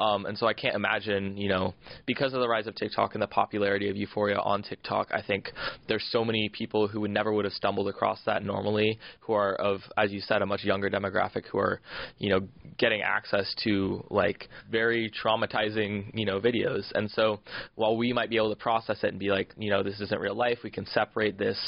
Um, 0.00 0.24
and 0.24 0.36
so 0.36 0.46
I 0.46 0.54
can't 0.54 0.74
imagine, 0.74 1.36
you 1.36 1.50
know, 1.50 1.74
because 2.06 2.32
of 2.32 2.40
the 2.40 2.48
rise 2.48 2.66
of 2.66 2.74
TikTok 2.74 3.14
and 3.14 3.22
the 3.22 3.26
popularity 3.26 3.90
of 3.90 3.96
Euphoria 3.96 4.38
on 4.38 4.62
TikTok, 4.62 5.08
I 5.12 5.20
think 5.20 5.50
there's 5.88 6.06
so 6.10 6.24
many 6.24 6.48
people 6.48 6.88
who 6.88 7.02
would 7.02 7.10
never 7.10 7.32
would 7.32 7.44
have 7.44 7.52
stumbled 7.52 7.86
across 7.86 8.18
that 8.24 8.42
normally, 8.42 8.98
who 9.20 9.34
are 9.34 9.54
of, 9.56 9.80
as 9.98 10.10
you 10.10 10.20
said, 10.20 10.40
a 10.40 10.46
much 10.46 10.64
younger 10.64 10.88
demographic, 10.88 11.44
who 11.52 11.58
are, 11.58 11.80
you 12.18 12.30
know, 12.30 12.40
getting 12.78 13.02
access 13.02 13.54
to 13.64 14.02
like 14.08 14.48
very 14.70 15.12
traumatizing, 15.22 16.10
you 16.14 16.24
know, 16.24 16.40
videos. 16.40 16.90
And 16.94 17.10
so 17.10 17.40
while 17.74 17.96
we 17.96 18.12
might 18.14 18.30
be 18.30 18.36
able 18.36 18.50
to 18.50 18.56
process 18.56 19.04
it 19.04 19.08
and 19.08 19.18
be 19.18 19.28
like, 19.28 19.52
you 19.58 19.68
know, 19.68 19.82
this 19.82 20.00
isn't 20.00 20.20
real 20.20 20.34
life, 20.34 20.58
we 20.64 20.70
can 20.70 20.86
separate 20.86 21.36
this 21.36 21.58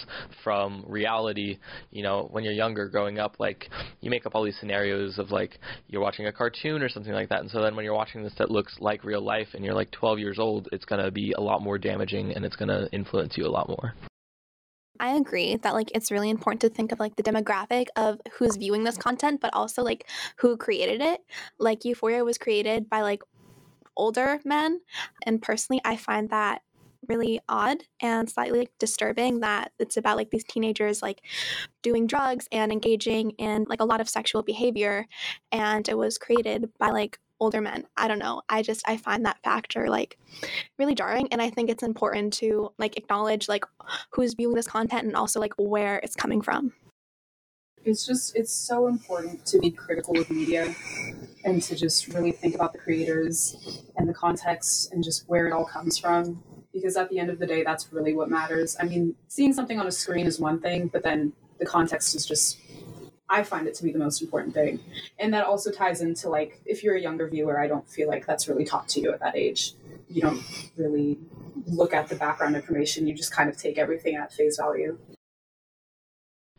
from 0.43 0.85
reality. 0.89 1.59
You 1.91 2.03
know, 2.03 2.29
when 2.31 2.45
you're 2.45 2.55
younger, 2.55 2.89
growing 2.89 3.19
up, 3.19 3.37
like 3.39 3.69
you 4.01 4.09
make 4.09 4.25
up 4.25 4.35
all 4.35 4.43
these 4.43 4.59
scenarios 4.59 5.19
of 5.19 5.31
like 5.31 5.59
you're 5.89 6.01
watching 6.01 6.27
a 6.27 6.33
cartoon 6.33 6.83
or 6.83 6.89
something 6.89 7.13
like 7.13 7.29
that, 7.29 7.41
and 7.41 7.51
so 7.51 7.61
then 7.61 7.77
when 7.77 7.85
you're 7.85 7.95
watching 7.95 8.22
that 8.39 8.51
looks 8.51 8.81
like 8.81 9.05
real 9.05 9.21
life 9.21 9.49
and 9.55 9.65
you're 9.65 9.75
like 9.75 9.91
12 9.91 10.19
years 10.19 10.39
old, 10.39 10.69
it's 10.73 10.85
going 10.85 11.03
to 11.05 11.11
be 11.11 11.33
a 11.33 11.41
lot 11.41 11.63
more 11.63 11.79
damaging 11.79 12.33
and 12.33 12.45
it's 12.45 12.57
going 12.57 12.69
to 12.69 12.89
influence 12.93 13.37
you 13.37 13.47
a 13.47 13.49
lot 13.49 13.69
more. 13.69 13.95
I 15.01 15.17
agree 15.17 15.57
that 15.57 15.75
like 15.75 15.91
it's 15.95 16.11
really 16.13 16.31
important 16.31 16.61
to 16.61 16.69
think 16.69 16.93
of 16.93 17.01
like 17.01 17.17
the 17.17 17.23
demographic 17.23 17.87
of 17.97 18.21
who's 18.39 18.57
viewing 18.57 18.85
this 18.85 18.97
content, 18.97 19.41
but 19.41 19.53
also 19.53 19.83
like 19.83 20.09
who 20.37 20.57
created 20.57 21.01
it. 21.01 21.21
Like 21.59 21.85
Euphoria 21.85 22.25
was 22.25 22.39
created 22.39 22.89
by 22.89 23.01
like 23.01 23.23
older 23.97 24.41
men, 24.45 24.81
and 25.27 25.43
personally, 25.43 25.81
I 25.85 25.97
find 25.97 26.31
that 26.31 26.63
really 27.09 27.41
odd 27.49 27.79
and 28.01 28.31
slightly 28.31 28.61
like, 28.61 28.73
disturbing 28.79 29.41
that 29.41 29.73
it's 29.79 29.97
about 29.97 30.17
like 30.17 30.31
these 30.31 30.45
teenagers 30.45 31.03
like 31.03 31.21
doing 31.83 32.07
drugs 32.07 32.47
and 32.53 32.71
engaging 32.71 33.31
in 33.33 33.67
like 33.69 33.81
a 33.81 33.85
lot 33.85 34.01
of 34.01 34.09
sexual 34.09 34.43
behavior 34.43 35.07
and 35.51 35.89
it 35.89 35.99
was 35.99 36.17
created 36.17 36.71
by 36.79 36.91
like 36.91 37.19
older 37.43 37.61
men. 37.61 37.85
I 37.97 38.07
don't 38.07 38.21
know. 38.21 38.43
I 38.49 38.63
just 38.63 38.83
I 38.87 38.97
find 38.97 39.27
that 39.27 39.43
factor 39.43 39.89
like 39.89 40.17
really 40.79 40.95
jarring 40.95 41.27
and 41.33 41.43
I 41.43 41.51
think 41.51 41.69
it's 41.69 41.83
important 41.83 42.33
to 42.35 42.73
like 42.79 42.97
acknowledge 42.97 43.49
like 43.49 43.65
who's 44.13 44.35
viewing 44.35 44.55
this 44.55 44.69
content 44.69 45.05
and 45.05 45.17
also 45.17 45.41
like 45.41 45.53
where 45.59 45.99
it's 46.05 46.15
coming 46.15 46.41
from. 46.41 46.73
It's 47.85 48.07
just 48.07 48.37
it's 48.37 48.53
so 48.53 48.87
important 48.87 49.45
to 49.47 49.59
be 49.59 49.73
critical 49.73 50.17
of 50.21 50.31
media 50.31 50.73
and 51.45 51.61
to 51.65 51.75
just 51.75 52.07
really 52.15 52.31
think 52.31 52.55
about 52.55 52.73
the 52.73 52.79
creators 52.79 53.83
and 53.97 54.09
the 54.09 54.15
context 54.15 54.93
and 54.93 55.03
just 55.03 55.29
where 55.29 55.49
it 55.49 55.53
all 55.53 55.65
comes 55.65 55.99
from 55.99 56.45
because 56.73 56.97
at 56.97 57.11
the 57.11 57.19
end 57.19 57.29
of 57.29 57.41
the 57.41 57.47
day 57.47 57.65
that's 57.65 57.93
really 57.93 58.15
what 58.15 58.31
matters. 58.31 58.77
I 58.79 58.85
mean, 58.85 59.17
seeing 59.27 59.53
something 59.53 59.81
on 59.81 59.89
a 59.89 59.93
screen 59.93 60.29
is 60.29 60.39
one 60.39 60.61
thing, 60.61 60.87
but 60.87 61.03
then 61.03 61.33
the 61.59 61.67
context 61.67 62.15
is 62.15 62.25
just 62.25 62.59
I 63.33 63.43
find 63.43 63.67
it 63.67 63.75
to 63.77 63.83
be 63.83 63.91
the 63.91 63.99
most 63.99 64.21
important 64.21 64.53
thing. 64.53 64.79
And 65.19 65.33
that 65.33 65.47
also 65.47 65.71
ties 65.71 66.03
into 66.03 66.29
like 66.29 66.61
if 66.67 66.85
you're 66.85 66.97
a 66.97 67.01
younger 67.01 67.27
viewer, 67.29 67.59
I 67.59 67.67
don't 67.67 67.89
feel 67.89 68.07
like 68.07 68.27
that's 68.27 68.47
really 68.47 68.67
taught 68.67 68.89
to 68.91 69.01
you 69.01 69.11
at 69.11 69.21
that 69.21 69.35
age. 69.35 69.73
You 70.11 70.21
don't 70.21 70.43
really 70.77 71.19
look 71.67 71.95
at 71.95 72.09
the 72.09 72.17
background 72.17 72.57
information, 72.57 73.07
you 73.07 73.15
just 73.15 73.33
kind 73.33 73.49
of 73.49 73.57
take 73.57 73.79
everything 73.79 74.17
at 74.17 74.35
face 74.35 74.59
value. 74.59 74.99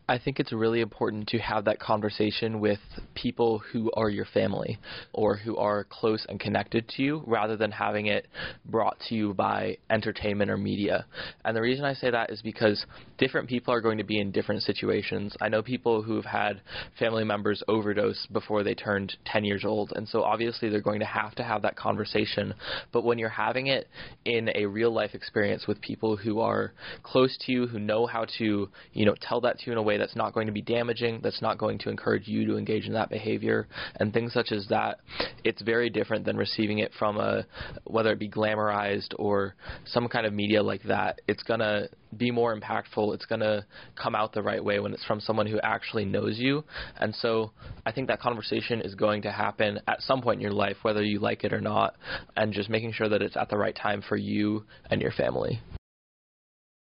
I 0.08 0.18
think 0.18 0.42
it's 0.42 0.52
really 0.52 0.82
important 0.82 1.30
to 1.30 1.38
have 1.38 1.64
that 1.66 1.80
conversation 1.80 2.60
with 2.60 2.80
people 3.16 3.60
who 3.60 3.90
are 3.96 4.10
your 4.10 4.26
family 4.26 4.78
or 5.14 5.38
who 5.38 5.56
are 5.56 5.86
close 5.86 6.26
and 6.28 6.42
connected 6.42 6.90
to 6.90 7.02
you 7.02 7.24
rather 7.26 7.56
than 7.56 7.72
having 7.72 8.08
it 8.08 8.28
brought 8.66 9.00
to 9.08 9.16
you 9.16 9.34
by 9.34 9.78
entertainment 9.90 10.52
or 10.52 10.58
media. 10.58 11.06
And 11.46 11.56
the 11.56 11.62
reason 11.62 11.86
I 11.86 11.94
say 11.94 12.12
that 12.12 12.32
is 12.32 12.42
because 12.42 12.86
different 13.18 13.48
people 13.48 13.74
are 13.74 13.80
going 13.80 13.98
to 13.98 14.04
be 14.04 14.20
in 14.20 14.32
different 14.32 14.64
situations. 14.64 15.38
I 15.40 15.48
know 15.48 15.64
people 15.64 16.02
who've 16.02 16.26
had 16.26 16.60
family 17.00 17.24
members 17.24 17.64
overdose 17.70 18.28
before 18.34 18.64
they 18.64 18.76
turned 18.76 19.16
10 19.26 19.46
years 19.46 19.64
old, 19.64 19.94
and 19.96 20.06
so 20.10 20.24
obviously 20.24 20.68
they're 20.68 20.82
going 20.82 21.00
to 21.00 21.06
have 21.06 21.34
to 21.36 21.44
have 21.44 21.62
that 21.62 21.78
conversation. 21.78 22.54
But 22.92 23.06
when 23.06 23.20
you're 23.20 23.30
having 23.30 23.68
it 23.68 23.88
in 24.26 24.50
a 24.54 24.66
real 24.66 24.92
life 24.92 25.16
experience 25.16 25.66
with 25.66 25.80
people 25.80 26.18
who 26.18 26.42
are 26.42 26.74
close 27.04 27.38
to 27.46 27.54
you, 27.54 27.68
who 27.68 27.80
know 27.80 28.06
how 28.06 28.26
to, 28.38 28.70
you 28.92 29.06
know, 29.06 29.16
tell 29.22 29.40
that 29.42 29.60
to 29.60 29.68
you 29.68 29.72
in 29.72 29.78
a 29.78 29.82
way 29.82 29.93
way 29.94 29.98
that's 30.00 30.16
not 30.16 30.34
going 30.34 30.48
to 30.48 30.54
be 30.54 30.62
damaging, 30.62 31.20
that's 31.24 31.42
not 31.42 31.58
going 31.58 31.78
to 31.80 31.90
encourage 31.90 32.28
you 32.28 32.46
to 32.48 32.58
engage 32.58 32.86
in 32.86 32.94
that 32.94 33.10
behavior, 33.10 33.68
and 33.98 34.14
things 34.14 34.34
such 34.34 34.52
as 34.52 34.68
that, 34.70 35.00
it's 35.44 35.62
very 35.62 35.90
different 35.90 36.26
than 36.26 36.38
receiving 36.38 36.80
it 36.80 36.92
from 36.98 37.18
a, 37.18 37.46
whether 37.86 38.12
it 38.12 38.20
be 38.20 38.30
glamorized 38.30 39.14
or 39.18 39.56
some 39.86 40.08
kind 40.08 40.26
of 40.26 40.34
media 40.34 40.62
like 40.62 40.84
that. 40.84 41.22
It's 41.28 41.44
going 41.44 41.60
to 41.60 41.90
be 42.18 42.32
more 42.32 42.58
impactful. 42.58 43.14
It's 43.14 43.26
going 43.26 43.42
to 43.42 43.66
come 44.02 44.16
out 44.16 44.34
the 44.34 44.44
right 44.44 44.64
way 44.64 44.80
when 44.80 44.94
it's 44.94 45.06
from 45.06 45.20
someone 45.20 45.48
who 45.48 45.60
actually 45.62 46.06
knows 46.06 46.38
you. 46.38 46.64
And 46.98 47.14
so 47.16 47.52
I 47.86 47.92
think 47.92 48.08
that 48.08 48.20
conversation 48.20 48.82
is 48.82 48.96
going 48.96 49.24
to 49.24 49.32
happen 49.32 49.80
at 49.88 50.02
some 50.02 50.22
point 50.22 50.38
in 50.38 50.42
your 50.42 50.52
life, 50.52 50.78
whether 50.84 51.04
you 51.04 51.20
like 51.20 51.44
it 51.44 51.54
or 51.54 51.62
not, 51.62 51.96
and 52.36 52.54
just 52.54 52.70
making 52.70 52.94
sure 52.94 53.10
that 53.10 53.22
it's 53.22 53.38
at 53.38 53.50
the 53.50 53.58
right 53.58 53.76
time 53.76 54.04
for 54.08 54.16
you 54.16 54.66
and 54.90 55.02
your 55.02 55.12
family. 55.12 55.60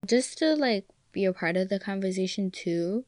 Just 0.06 0.38
to 0.38 0.54
like 0.54 0.86
be 1.12 1.24
a 1.24 1.32
part 1.32 1.56
of 1.56 1.68
the 1.68 1.78
conversation 1.78 2.50
too. 2.50 3.04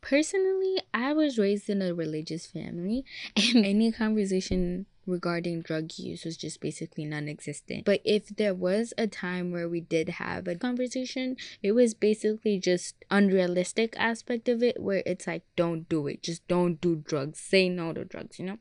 Personally, 0.00 0.80
I 0.94 1.12
was 1.12 1.38
raised 1.38 1.68
in 1.68 1.82
a 1.82 1.94
religious 1.94 2.46
family, 2.46 3.04
and 3.36 3.64
any 3.64 3.90
conversation 3.90 4.86
regarding 5.06 5.62
drug 5.62 5.90
use 5.98 6.24
was 6.24 6.36
just 6.36 6.60
basically 6.60 7.04
non 7.04 7.28
existent. 7.28 7.84
But 7.84 8.00
if 8.04 8.28
there 8.28 8.54
was 8.54 8.92
a 8.98 9.06
time 9.06 9.52
where 9.52 9.68
we 9.68 9.80
did 9.80 10.08
have 10.10 10.46
a 10.48 10.54
conversation, 10.54 11.36
it 11.62 11.72
was 11.72 11.94
basically 11.94 12.58
just 12.58 12.96
unrealistic 13.10 13.94
aspect 13.98 14.48
of 14.48 14.62
it 14.62 14.80
where 14.80 15.02
it's 15.06 15.26
like 15.26 15.42
don't 15.56 15.88
do 15.88 16.06
it. 16.06 16.22
Just 16.22 16.46
don't 16.48 16.80
do 16.80 16.96
drugs. 16.96 17.40
Say 17.40 17.68
no 17.68 17.92
to 17.92 18.04
drugs, 18.04 18.38
you 18.38 18.46
know? 18.46 18.58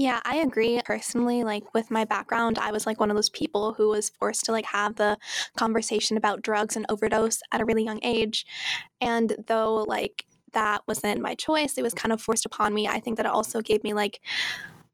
Yeah, 0.00 0.20
I 0.24 0.36
agree. 0.36 0.80
Personally, 0.84 1.42
like 1.42 1.74
with 1.74 1.90
my 1.90 2.04
background, 2.04 2.56
I 2.58 2.70
was 2.70 2.86
like 2.86 3.00
one 3.00 3.10
of 3.10 3.16
those 3.16 3.30
people 3.30 3.72
who 3.72 3.88
was 3.88 4.10
forced 4.10 4.44
to 4.44 4.52
like 4.52 4.66
have 4.66 4.94
the 4.94 5.18
conversation 5.56 6.16
about 6.16 6.42
drugs 6.42 6.76
and 6.76 6.86
overdose 6.88 7.40
at 7.50 7.60
a 7.60 7.64
really 7.64 7.82
young 7.84 7.98
age. 8.04 8.46
And 9.00 9.34
though 9.48 9.84
like 9.88 10.24
that 10.52 10.82
wasn't 10.86 11.20
my 11.20 11.34
choice, 11.34 11.76
it 11.76 11.82
was 11.82 11.94
kind 11.94 12.12
of 12.12 12.22
forced 12.22 12.46
upon 12.46 12.74
me. 12.74 12.86
I 12.86 13.00
think 13.00 13.16
that 13.16 13.26
it 13.26 13.32
also 13.32 13.60
gave 13.60 13.82
me 13.82 13.92
like 13.92 14.20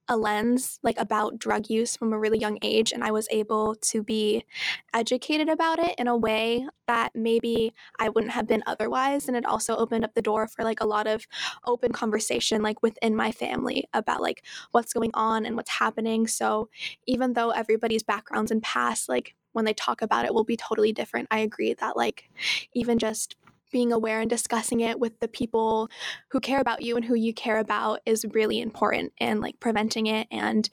a 0.08 0.16
lens 0.16 0.78
like 0.82 0.98
about 0.98 1.38
drug 1.38 1.70
use 1.70 1.96
from 1.96 2.12
a 2.12 2.18
really 2.18 2.38
young 2.38 2.58
age 2.62 2.92
and 2.92 3.02
I 3.02 3.10
was 3.10 3.26
able 3.30 3.74
to 3.76 4.02
be 4.02 4.44
educated 4.92 5.48
about 5.48 5.78
it 5.78 5.94
in 5.98 6.08
a 6.08 6.16
way 6.16 6.66
that 6.86 7.12
maybe 7.14 7.72
I 7.98 8.10
wouldn't 8.10 8.32
have 8.32 8.46
been 8.46 8.62
otherwise 8.66 9.28
and 9.28 9.36
it 9.36 9.46
also 9.46 9.76
opened 9.76 10.04
up 10.04 10.14
the 10.14 10.22
door 10.22 10.46
for 10.46 10.62
like 10.62 10.80
a 10.80 10.86
lot 10.86 11.06
of 11.06 11.26
open 11.64 11.92
conversation 11.92 12.62
like 12.62 12.82
within 12.82 13.16
my 13.16 13.32
family 13.32 13.88
about 13.94 14.20
like 14.20 14.44
what's 14.72 14.92
going 14.92 15.10
on 15.14 15.46
and 15.46 15.56
what's 15.56 15.70
happening. 15.70 16.26
So 16.26 16.68
even 17.06 17.32
though 17.32 17.50
everybody's 17.50 18.02
backgrounds 18.02 18.50
and 18.50 18.62
past 18.62 19.08
like 19.08 19.34
when 19.52 19.64
they 19.64 19.72
talk 19.74 20.02
about 20.02 20.26
it 20.26 20.34
will 20.34 20.44
be 20.44 20.56
totally 20.56 20.92
different 20.92 21.28
I 21.30 21.38
agree 21.38 21.74
that 21.74 21.96
like 21.96 22.28
even 22.74 22.98
just 22.98 23.36
being 23.70 23.92
aware 23.92 24.20
and 24.20 24.30
discussing 24.30 24.80
it 24.80 24.98
with 25.00 25.18
the 25.20 25.28
people 25.28 25.88
who 26.30 26.40
care 26.40 26.60
about 26.60 26.82
you 26.82 26.96
and 26.96 27.04
who 27.04 27.14
you 27.14 27.34
care 27.34 27.58
about 27.58 28.00
is 28.06 28.24
really 28.32 28.60
important 28.60 29.12
and 29.18 29.40
like 29.40 29.58
preventing 29.60 30.06
it 30.06 30.26
and 30.30 30.70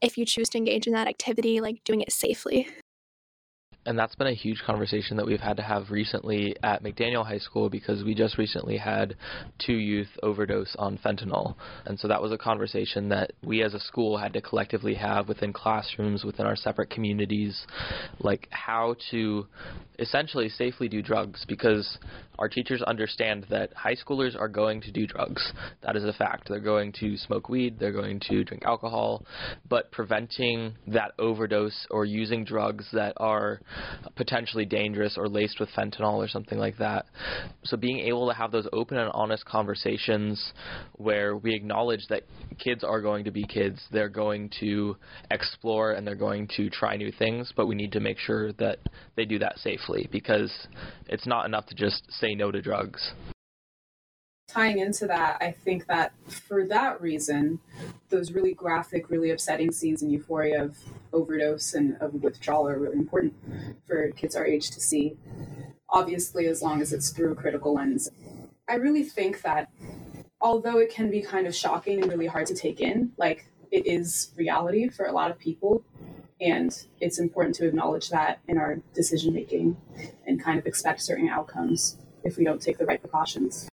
if 0.00 0.18
you 0.18 0.24
choose 0.24 0.48
to 0.48 0.58
engage 0.58 0.86
in 0.86 0.92
that 0.92 1.08
activity 1.08 1.60
like 1.60 1.82
doing 1.84 2.00
it 2.00 2.12
safely 2.12 2.68
and 3.84 3.98
that's 3.98 4.14
been 4.14 4.28
a 4.28 4.34
huge 4.34 4.62
conversation 4.64 5.16
that 5.16 5.26
we've 5.26 5.40
had 5.40 5.56
to 5.56 5.62
have 5.62 5.90
recently 5.90 6.56
at 6.62 6.82
McDaniel 6.84 7.26
High 7.26 7.38
School 7.38 7.68
because 7.68 8.04
we 8.04 8.14
just 8.14 8.38
recently 8.38 8.76
had 8.76 9.16
two 9.58 9.74
youth 9.74 10.08
overdose 10.22 10.74
on 10.78 10.98
fentanyl. 10.98 11.56
And 11.86 11.98
so 11.98 12.06
that 12.08 12.22
was 12.22 12.30
a 12.30 12.38
conversation 12.38 13.08
that 13.08 13.32
we 13.44 13.62
as 13.62 13.74
a 13.74 13.80
school 13.80 14.16
had 14.16 14.32
to 14.34 14.40
collectively 14.40 14.94
have 14.94 15.28
within 15.28 15.52
classrooms, 15.52 16.24
within 16.24 16.46
our 16.46 16.54
separate 16.54 16.90
communities, 16.90 17.66
like 18.20 18.46
how 18.50 18.94
to 19.10 19.46
essentially 19.98 20.48
safely 20.48 20.88
do 20.88 21.02
drugs 21.02 21.44
because 21.48 21.98
our 22.38 22.48
teachers 22.48 22.82
understand 22.82 23.46
that 23.50 23.72
high 23.74 23.94
schoolers 23.94 24.38
are 24.38 24.48
going 24.48 24.80
to 24.80 24.90
do 24.90 25.06
drugs. 25.06 25.52
That 25.82 25.96
is 25.96 26.04
a 26.04 26.12
fact. 26.12 26.48
They're 26.48 26.60
going 26.60 26.92
to 27.00 27.16
smoke 27.16 27.48
weed, 27.48 27.78
they're 27.78 27.92
going 27.92 28.20
to 28.28 28.44
drink 28.44 28.64
alcohol, 28.64 29.24
but 29.68 29.90
preventing 29.92 30.74
that 30.88 31.12
overdose 31.18 31.86
or 31.90 32.04
using 32.04 32.44
drugs 32.44 32.86
that 32.92 33.12
are 33.18 33.60
potentially 34.16 34.64
dangerous 34.64 35.16
or 35.16 35.28
laced 35.28 35.60
with 35.60 35.68
fentanyl 35.70 36.14
or 36.14 36.28
something 36.28 36.58
like 36.58 36.76
that. 36.78 37.06
So 37.64 37.76
being 37.76 38.00
able 38.00 38.28
to 38.28 38.34
have 38.34 38.52
those 38.52 38.68
open 38.72 38.98
and 38.98 39.10
honest 39.14 39.44
conversations 39.44 40.52
where 40.94 41.36
we 41.36 41.54
acknowledge 41.54 42.06
that 42.08 42.22
kids 42.58 42.84
are 42.84 43.00
going 43.00 43.24
to 43.24 43.30
be 43.30 43.44
kids, 43.44 43.80
they're 43.90 44.08
going 44.08 44.50
to 44.60 44.96
explore 45.30 45.92
and 45.92 46.06
they're 46.06 46.14
going 46.14 46.48
to 46.56 46.70
try 46.70 46.96
new 46.96 47.12
things, 47.12 47.52
but 47.56 47.66
we 47.66 47.74
need 47.74 47.92
to 47.92 48.00
make 48.00 48.18
sure 48.18 48.52
that 48.54 48.78
they 49.16 49.24
do 49.24 49.38
that 49.38 49.58
safely 49.58 50.08
because 50.10 50.52
it's 51.08 51.26
not 51.26 51.46
enough 51.46 51.66
to 51.66 51.74
just 51.74 52.10
say 52.12 52.34
no 52.34 52.50
to 52.50 52.60
drugs 52.60 53.12
tying 54.52 54.78
into 54.78 55.06
that, 55.06 55.38
I 55.40 55.52
think 55.52 55.86
that 55.86 56.12
for 56.28 56.66
that 56.66 57.00
reason, 57.00 57.58
those 58.10 58.32
really 58.32 58.52
graphic, 58.52 59.08
really 59.08 59.30
upsetting 59.30 59.72
scenes 59.72 60.02
in 60.02 60.10
Euphoria 60.10 60.64
of 60.64 60.76
overdose 61.12 61.74
and 61.74 61.96
of 62.00 62.14
withdrawal 62.14 62.68
are 62.68 62.78
really 62.78 62.98
important 62.98 63.34
for 63.86 64.10
kids 64.12 64.36
our 64.36 64.46
age 64.46 64.70
to 64.70 64.80
see. 64.80 65.16
Obviously, 65.88 66.46
as 66.46 66.60
long 66.62 66.82
as 66.82 66.92
it's 66.92 67.10
through 67.10 67.32
a 67.32 67.34
critical 67.34 67.74
lens. 67.74 68.10
I 68.68 68.74
really 68.74 69.04
think 69.04 69.42
that 69.42 69.70
although 70.40 70.78
it 70.78 70.90
can 70.90 71.10
be 71.10 71.22
kind 71.22 71.46
of 71.46 71.54
shocking 71.54 72.02
and 72.02 72.10
really 72.10 72.26
hard 72.26 72.46
to 72.46 72.54
take 72.54 72.80
in, 72.80 73.12
like 73.16 73.46
it 73.70 73.86
is 73.86 74.32
reality 74.36 74.88
for 74.88 75.06
a 75.06 75.12
lot 75.12 75.30
of 75.30 75.38
people. 75.38 75.82
And 76.40 76.76
it's 77.00 77.18
important 77.18 77.54
to 77.56 77.66
acknowledge 77.66 78.10
that 78.10 78.40
in 78.48 78.58
our 78.58 78.82
decision 78.94 79.32
making 79.32 79.76
and 80.26 80.42
kind 80.42 80.58
of 80.58 80.66
expect 80.66 81.00
certain 81.00 81.28
outcomes 81.28 81.96
if 82.24 82.36
we 82.36 82.44
don't 82.44 82.60
take 82.60 82.78
the 82.78 82.84
right 82.84 83.00
precautions. 83.00 83.68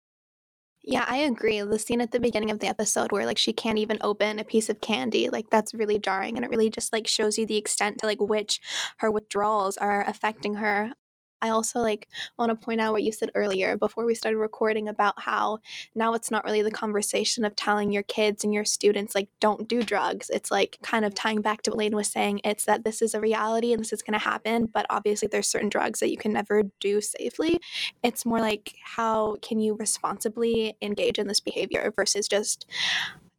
Yeah, 0.89 1.03
I 1.05 1.17
agree. 1.17 1.59
The 1.61 1.77
scene 1.79 1.99
at 1.99 2.11
the 2.11 2.19
beginning 2.19 2.49
of 2.49 2.59
the 2.59 2.67
episode 2.67 3.11
where 3.11 3.25
like 3.25 3.37
she 3.37 3.51
can't 3.51 3.77
even 3.77 3.97
open 4.01 4.39
a 4.39 4.45
piece 4.45 4.69
of 4.69 4.79
candy, 4.79 5.29
like 5.29 5.49
that's 5.49 5.73
really 5.73 5.99
jarring 5.99 6.37
and 6.37 6.45
it 6.45 6.49
really 6.49 6.69
just 6.69 6.93
like 6.93 7.07
shows 7.07 7.37
you 7.37 7.45
the 7.45 7.57
extent 7.57 7.97
to 7.99 8.05
like 8.05 8.21
which 8.21 8.61
her 8.99 9.11
withdrawals 9.11 9.75
are 9.77 10.07
affecting 10.07 10.55
her 10.55 10.93
I 11.41 11.49
also 11.49 11.79
like 11.79 12.07
want 12.37 12.49
to 12.49 12.55
point 12.55 12.81
out 12.81 12.93
what 12.93 13.03
you 13.03 13.11
said 13.11 13.31
earlier 13.35 13.77
before 13.77 14.05
we 14.05 14.15
started 14.15 14.37
recording 14.37 14.87
about 14.87 15.19
how 15.19 15.59
now 15.95 16.13
it's 16.13 16.31
not 16.31 16.43
really 16.43 16.61
the 16.61 16.71
conversation 16.71 17.45
of 17.45 17.55
telling 17.55 17.91
your 17.91 18.03
kids 18.03 18.43
and 18.43 18.53
your 18.53 18.65
students 18.65 19.15
like 19.15 19.29
don't 19.39 19.67
do 19.67 19.83
drugs. 19.83 20.29
It's 20.29 20.51
like 20.51 20.77
kind 20.81 21.05
of 21.05 21.13
tying 21.13 21.41
back 21.41 21.61
to 21.63 21.71
what 21.71 21.79
Layden 21.79 21.95
was 21.95 22.09
saying. 22.09 22.41
It's 22.43 22.65
that 22.65 22.83
this 22.83 23.01
is 23.01 23.13
a 23.13 23.21
reality 23.21 23.73
and 23.73 23.81
this 23.81 23.93
is 23.93 24.01
going 24.01 24.19
to 24.19 24.25
happen, 24.25 24.65
but 24.65 24.85
obviously 24.89 25.27
there's 25.27 25.47
certain 25.47 25.69
drugs 25.69 25.99
that 25.99 26.09
you 26.09 26.17
can 26.17 26.33
never 26.33 26.63
do 26.79 27.01
safely. 27.01 27.59
It's 28.03 28.25
more 28.25 28.39
like 28.39 28.75
how 28.83 29.37
can 29.41 29.59
you 29.59 29.75
responsibly 29.75 30.75
engage 30.81 31.19
in 31.19 31.27
this 31.27 31.39
behavior 31.39 31.93
versus 31.95 32.27
just 32.27 32.65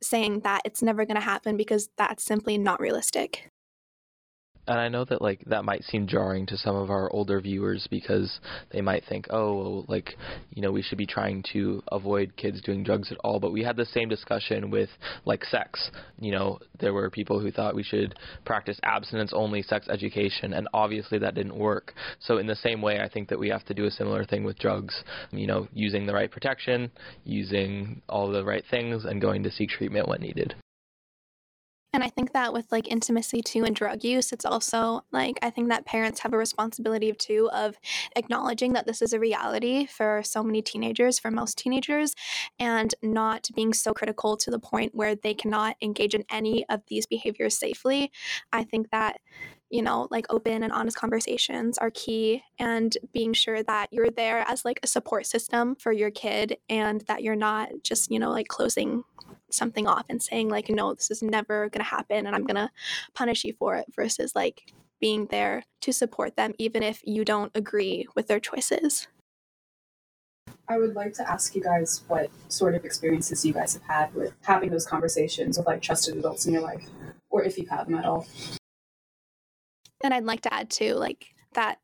saying 0.02 0.40
that 0.40 0.62
it's 0.64 0.82
never 0.82 1.04
going 1.04 1.16
to 1.16 1.20
happen 1.20 1.56
because 1.56 1.88
that's 1.96 2.22
simply 2.22 2.56
not 2.56 2.80
realistic 2.80 3.50
and 4.68 4.78
I 4.78 4.88
know 4.88 5.04
that 5.06 5.22
like 5.22 5.40
that 5.46 5.64
might 5.64 5.82
seem 5.84 6.06
jarring 6.06 6.46
to 6.46 6.58
some 6.58 6.76
of 6.76 6.90
our 6.90 7.10
older 7.10 7.40
viewers 7.40 7.86
because 7.90 8.38
they 8.70 8.82
might 8.82 9.02
think, 9.08 9.26
oh, 9.30 9.84
like 9.88 10.14
you 10.50 10.62
know, 10.62 10.70
we 10.70 10.82
should 10.82 10.98
be 10.98 11.06
trying 11.06 11.42
to 11.54 11.82
avoid 11.90 12.36
kids 12.36 12.60
doing 12.60 12.84
drugs 12.84 13.10
at 13.10 13.18
all. 13.24 13.40
But 13.40 13.52
we 13.52 13.64
had 13.64 13.76
the 13.76 13.86
same 13.86 14.08
discussion 14.08 14.70
with 14.70 14.90
like 15.24 15.44
sex. 15.44 15.90
You 16.20 16.32
know, 16.32 16.58
there 16.78 16.92
were 16.92 17.10
people 17.10 17.40
who 17.40 17.50
thought 17.50 17.74
we 17.74 17.82
should 17.82 18.14
practice 18.44 18.78
abstinence-only 18.82 19.62
sex 19.62 19.88
education, 19.88 20.52
and 20.52 20.68
obviously 20.74 21.18
that 21.18 21.34
didn't 21.34 21.56
work. 21.56 21.94
So 22.20 22.36
in 22.36 22.46
the 22.46 22.56
same 22.56 22.82
way, 22.82 23.00
I 23.00 23.08
think 23.08 23.28
that 23.30 23.38
we 23.38 23.48
have 23.48 23.64
to 23.66 23.74
do 23.74 23.86
a 23.86 23.90
similar 23.90 24.24
thing 24.24 24.44
with 24.44 24.58
drugs. 24.58 25.02
You 25.30 25.46
know, 25.46 25.66
using 25.72 26.06
the 26.06 26.14
right 26.14 26.30
protection, 26.30 26.90
using 27.24 28.02
all 28.08 28.30
the 28.30 28.44
right 28.44 28.64
things, 28.70 29.06
and 29.06 29.20
going 29.20 29.42
to 29.44 29.50
seek 29.50 29.70
treatment 29.70 30.08
when 30.08 30.20
needed. 30.20 30.54
And 31.94 32.04
I 32.04 32.08
think 32.10 32.32
that 32.34 32.52
with 32.52 32.70
like 32.70 32.86
intimacy 32.88 33.40
too 33.40 33.64
and 33.64 33.74
drug 33.74 34.04
use, 34.04 34.30
it's 34.30 34.44
also 34.44 35.02
like 35.10 35.38
I 35.40 35.48
think 35.48 35.70
that 35.70 35.86
parents 35.86 36.20
have 36.20 36.34
a 36.34 36.36
responsibility 36.36 37.12
too 37.12 37.48
of 37.52 37.76
acknowledging 38.14 38.74
that 38.74 38.86
this 38.86 39.00
is 39.00 39.14
a 39.14 39.18
reality 39.18 39.86
for 39.86 40.22
so 40.22 40.42
many 40.42 40.60
teenagers, 40.60 41.18
for 41.18 41.30
most 41.30 41.56
teenagers, 41.56 42.14
and 42.58 42.94
not 43.02 43.48
being 43.56 43.72
so 43.72 43.94
critical 43.94 44.36
to 44.36 44.50
the 44.50 44.58
point 44.58 44.94
where 44.94 45.14
they 45.14 45.32
cannot 45.32 45.76
engage 45.80 46.14
in 46.14 46.24
any 46.30 46.68
of 46.68 46.82
these 46.88 47.06
behaviors 47.06 47.58
safely. 47.58 48.12
I 48.52 48.64
think 48.64 48.90
that 48.90 49.20
you 49.70 49.82
know, 49.82 50.08
like 50.10 50.24
open 50.30 50.62
and 50.62 50.72
honest 50.72 50.96
conversations 50.96 51.76
are 51.76 51.90
key 51.90 52.42
and 52.58 52.96
being 53.12 53.34
sure 53.34 53.62
that 53.62 53.88
you're 53.92 54.10
there 54.10 54.42
as 54.48 54.64
like 54.64 54.80
a 54.82 54.86
support 54.86 55.26
system 55.26 55.76
for 55.76 55.92
your 55.92 56.10
kid 56.10 56.56
and 56.70 57.02
that 57.02 57.22
you're 57.22 57.36
not 57.36 57.68
just, 57.82 58.10
you 58.10 58.18
know, 58.18 58.30
like 58.30 58.48
closing 58.48 59.04
something 59.50 59.86
off 59.86 60.06
and 60.08 60.22
saying 60.22 60.48
like 60.48 60.68
no 60.68 60.94
this 60.94 61.10
is 61.10 61.22
never 61.22 61.68
going 61.68 61.84
to 61.84 61.90
happen 61.90 62.26
and 62.26 62.34
i'm 62.34 62.44
going 62.44 62.56
to 62.56 62.70
punish 63.14 63.44
you 63.44 63.52
for 63.58 63.76
it 63.76 63.86
versus 63.94 64.34
like 64.34 64.72
being 65.00 65.26
there 65.26 65.62
to 65.80 65.92
support 65.92 66.36
them 66.36 66.52
even 66.58 66.82
if 66.82 67.00
you 67.04 67.24
don't 67.24 67.52
agree 67.54 68.06
with 68.14 68.26
their 68.26 68.40
choices 68.40 69.08
I 70.68 70.78
would 70.78 70.94
like 70.94 71.14
to 71.14 71.30
ask 71.30 71.54
you 71.54 71.62
guys 71.62 72.02
what 72.08 72.30
sort 72.48 72.74
of 72.74 72.84
experiences 72.84 73.44
you 73.44 73.54
guys 73.54 73.72
have 73.74 73.82
had 73.82 74.14
with 74.14 74.34
having 74.42 74.70
those 74.70 74.86
conversations 74.86 75.56
with 75.56 75.66
like 75.66 75.80
trusted 75.80 76.16
adults 76.16 76.46
in 76.46 76.52
your 76.52 76.62
life, 76.62 76.84
or 77.30 77.42
if 77.42 77.56
you've 77.56 77.70
had 77.70 77.86
them 77.86 77.94
at 77.94 78.04
all. 78.04 78.26
And 80.04 80.12
I'd 80.12 80.24
like 80.24 80.42
to 80.42 80.52
add 80.52 80.70
too, 80.70 80.94
like 80.94 81.34
that 81.54 81.78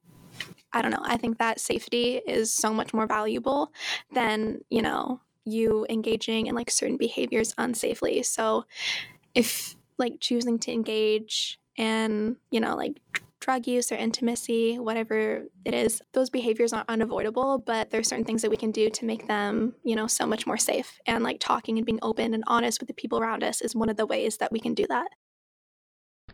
I 0.72 0.83
don't 0.83 0.90
know, 0.90 1.03
I 1.03 1.16
think 1.16 1.38
that 1.38 1.61
safety 1.61 2.20
is 2.27 2.53
so 2.53 2.74
much 2.74 2.92
more 2.92 3.07
valuable 3.07 3.72
than, 4.12 4.61
you 4.70 4.83
know, 4.83 5.20
you 5.44 5.87
engaging 5.88 6.46
in 6.46 6.54
like 6.54 6.70
certain 6.70 6.96
behaviors 6.96 7.54
unsafely. 7.54 8.24
So 8.24 8.64
if 9.35 9.76
like 9.98 10.20
choosing 10.20 10.59
to 10.61 10.72
engage 10.72 11.59
in, 11.76 12.37
you 12.50 12.61
know, 12.61 12.76
like 12.76 13.00
drug 13.40 13.66
use 13.66 13.92
or 13.92 13.96
intimacy, 13.96 14.78
whatever 14.78 15.44
it 15.64 15.74
is, 15.74 16.00
those 16.12 16.30
behaviors 16.30 16.72
are 16.72 16.85
unavoidable, 16.88 17.59
but 17.59 17.90
there's 17.90 18.09
certain 18.09 18.24
things 18.24 18.40
that 18.42 18.50
we 18.50 18.57
can 18.57 18.70
do 18.70 18.88
to 18.88 19.04
make 19.04 19.28
them, 19.28 19.74
you 19.85 19.94
know, 19.94 20.07
so 20.07 20.26
much 20.26 20.46
more 20.46 20.57
safe. 20.57 20.98
And 21.07 21.22
like 21.22 21.40
talking 21.40 21.76
and 21.76 21.85
being 21.85 21.98
open 22.00 22.33
and 22.33 22.42
honest 22.46 22.80
with 22.80 22.88
the 22.88 22.94
people 22.94 23.18
around 23.18 23.44
us 23.44 23.61
is 23.61 23.76
one 23.76 23.90
of 23.90 23.96
the 23.96 24.07
ways 24.07 24.38
that 24.38 24.50
we 24.50 24.61
can 24.61 24.72
do 24.72 24.87
that. 24.88 25.09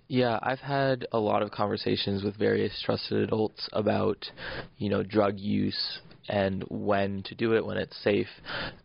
Yeah, 0.06 0.38
I've 0.42 0.60
had 0.60 1.06
a 1.12 1.18
lot 1.18 1.42
of 1.42 1.50
conversations 1.50 2.22
with 2.22 2.36
various 2.36 2.80
trusted 2.84 3.22
adults 3.22 3.68
about, 3.72 4.30
you 4.76 4.88
know, 4.88 5.02
drug 5.02 5.38
use 5.38 6.00
and 6.30 6.64
when 6.68 7.24
to 7.24 7.34
do 7.34 7.54
it 7.54 7.66
when 7.66 7.76
it's 7.76 7.96
safe. 8.02 8.28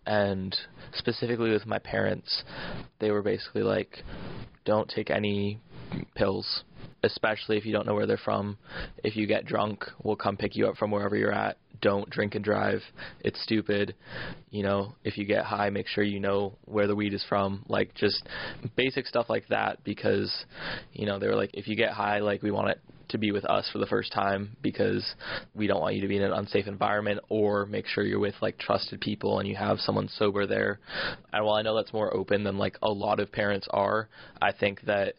And 0.06 0.56
specifically 0.94 1.52
with 1.52 1.66
my 1.66 1.80
parents, 1.80 2.44
they 3.00 3.12
were 3.12 3.22
basically 3.22 3.62
like, 3.62 4.04
don't 4.66 4.90
take 4.90 5.12
any 5.12 5.60
pills, 6.16 6.64
especially 7.04 7.58
if 7.58 7.66
you 7.66 7.72
don't 7.72 7.86
know 7.86 7.94
where 7.94 8.08
they're 8.08 8.18
from. 8.18 8.58
If 9.04 9.16
you 9.16 9.28
get 9.28 9.46
drunk, 9.46 9.86
we'll 10.04 10.16
come 10.16 10.38
pick 10.38 10.56
you 10.56 10.68
up 10.68 10.76
from 10.76 10.90
wherever 10.90 11.16
you're 11.16 11.32
at. 11.32 11.58
Don't 11.86 12.10
drink 12.10 12.34
and 12.34 12.44
drive. 12.44 12.82
It's 13.20 13.40
stupid. 13.44 13.94
You 14.50 14.64
know, 14.64 14.96
if 15.04 15.20
you 15.20 15.26
get 15.26 15.46
high, 15.46 15.70
make 15.70 15.88
sure 15.88 16.04
you 16.04 16.20
know 16.20 16.54
where 16.66 16.88
the 16.88 16.96
weed 16.96 17.14
is 17.14 17.24
from. 17.30 17.64
Like 17.68 17.94
just 17.94 18.28
basic 18.76 19.06
stuff 19.06 19.28
like 19.30 19.48
that 19.50 19.84
because, 19.84 20.34
you 20.94 21.06
know, 21.06 21.20
they 21.20 21.28
were 21.28 21.36
like, 21.36 21.52
if 21.54 21.68
you 21.68 21.76
get 21.76 21.92
high, 21.92 22.22
like 22.22 22.42
we 22.42 22.50
want 22.50 22.70
it 22.70 22.80
to 23.10 23.20
be 23.20 23.32
with 23.32 23.46
us 23.46 23.70
for 23.72 23.78
the 23.78 23.86
first 23.86 24.12
time 24.12 24.58
because 24.64 25.06
we 25.54 25.68
don't 25.68 25.80
want 25.80 25.94
you 25.94 26.02
to 26.02 26.08
be 26.08 26.18
in 26.18 26.24
an 26.24 26.34
unsafe 26.34 26.66
environment 26.66 27.20
or 27.30 27.68
make 27.68 27.86
sure 27.86 28.04
you're 28.04 28.18
with 28.18 28.34
like 28.42 28.58
trusted 28.58 29.00
people 29.00 29.38
and 29.38 29.48
you 29.48 29.56
have 29.56 29.78
someone 29.78 30.10
sober 30.18 30.48
there. 30.48 30.80
And 31.34 31.46
while 31.46 31.54
I 31.54 31.62
know 31.62 31.76
that's 31.76 31.94
more 31.94 32.12
open 32.16 32.44
than 32.44 32.58
like 32.58 32.80
a 32.82 32.90
lot 32.90 33.20
of 33.20 33.32
parents 33.32 33.68
are, 33.70 34.10
I 34.42 34.54
think 34.54 34.82
that 34.88 35.14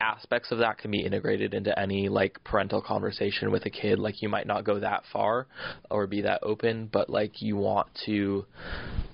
aspects 0.00 0.50
of 0.52 0.58
that 0.58 0.78
can 0.78 0.90
be 0.90 1.00
integrated 1.00 1.54
into 1.54 1.76
any 1.78 2.08
like 2.08 2.42
parental 2.44 2.80
conversation 2.80 3.50
with 3.50 3.66
a 3.66 3.70
kid 3.70 3.98
like 3.98 4.22
you 4.22 4.28
might 4.28 4.46
not 4.46 4.64
go 4.64 4.78
that 4.78 5.02
far 5.12 5.46
or 5.90 6.06
be 6.06 6.22
that 6.22 6.40
open 6.42 6.88
but 6.92 7.10
like 7.10 7.42
you 7.42 7.56
want 7.56 7.88
to 8.06 8.44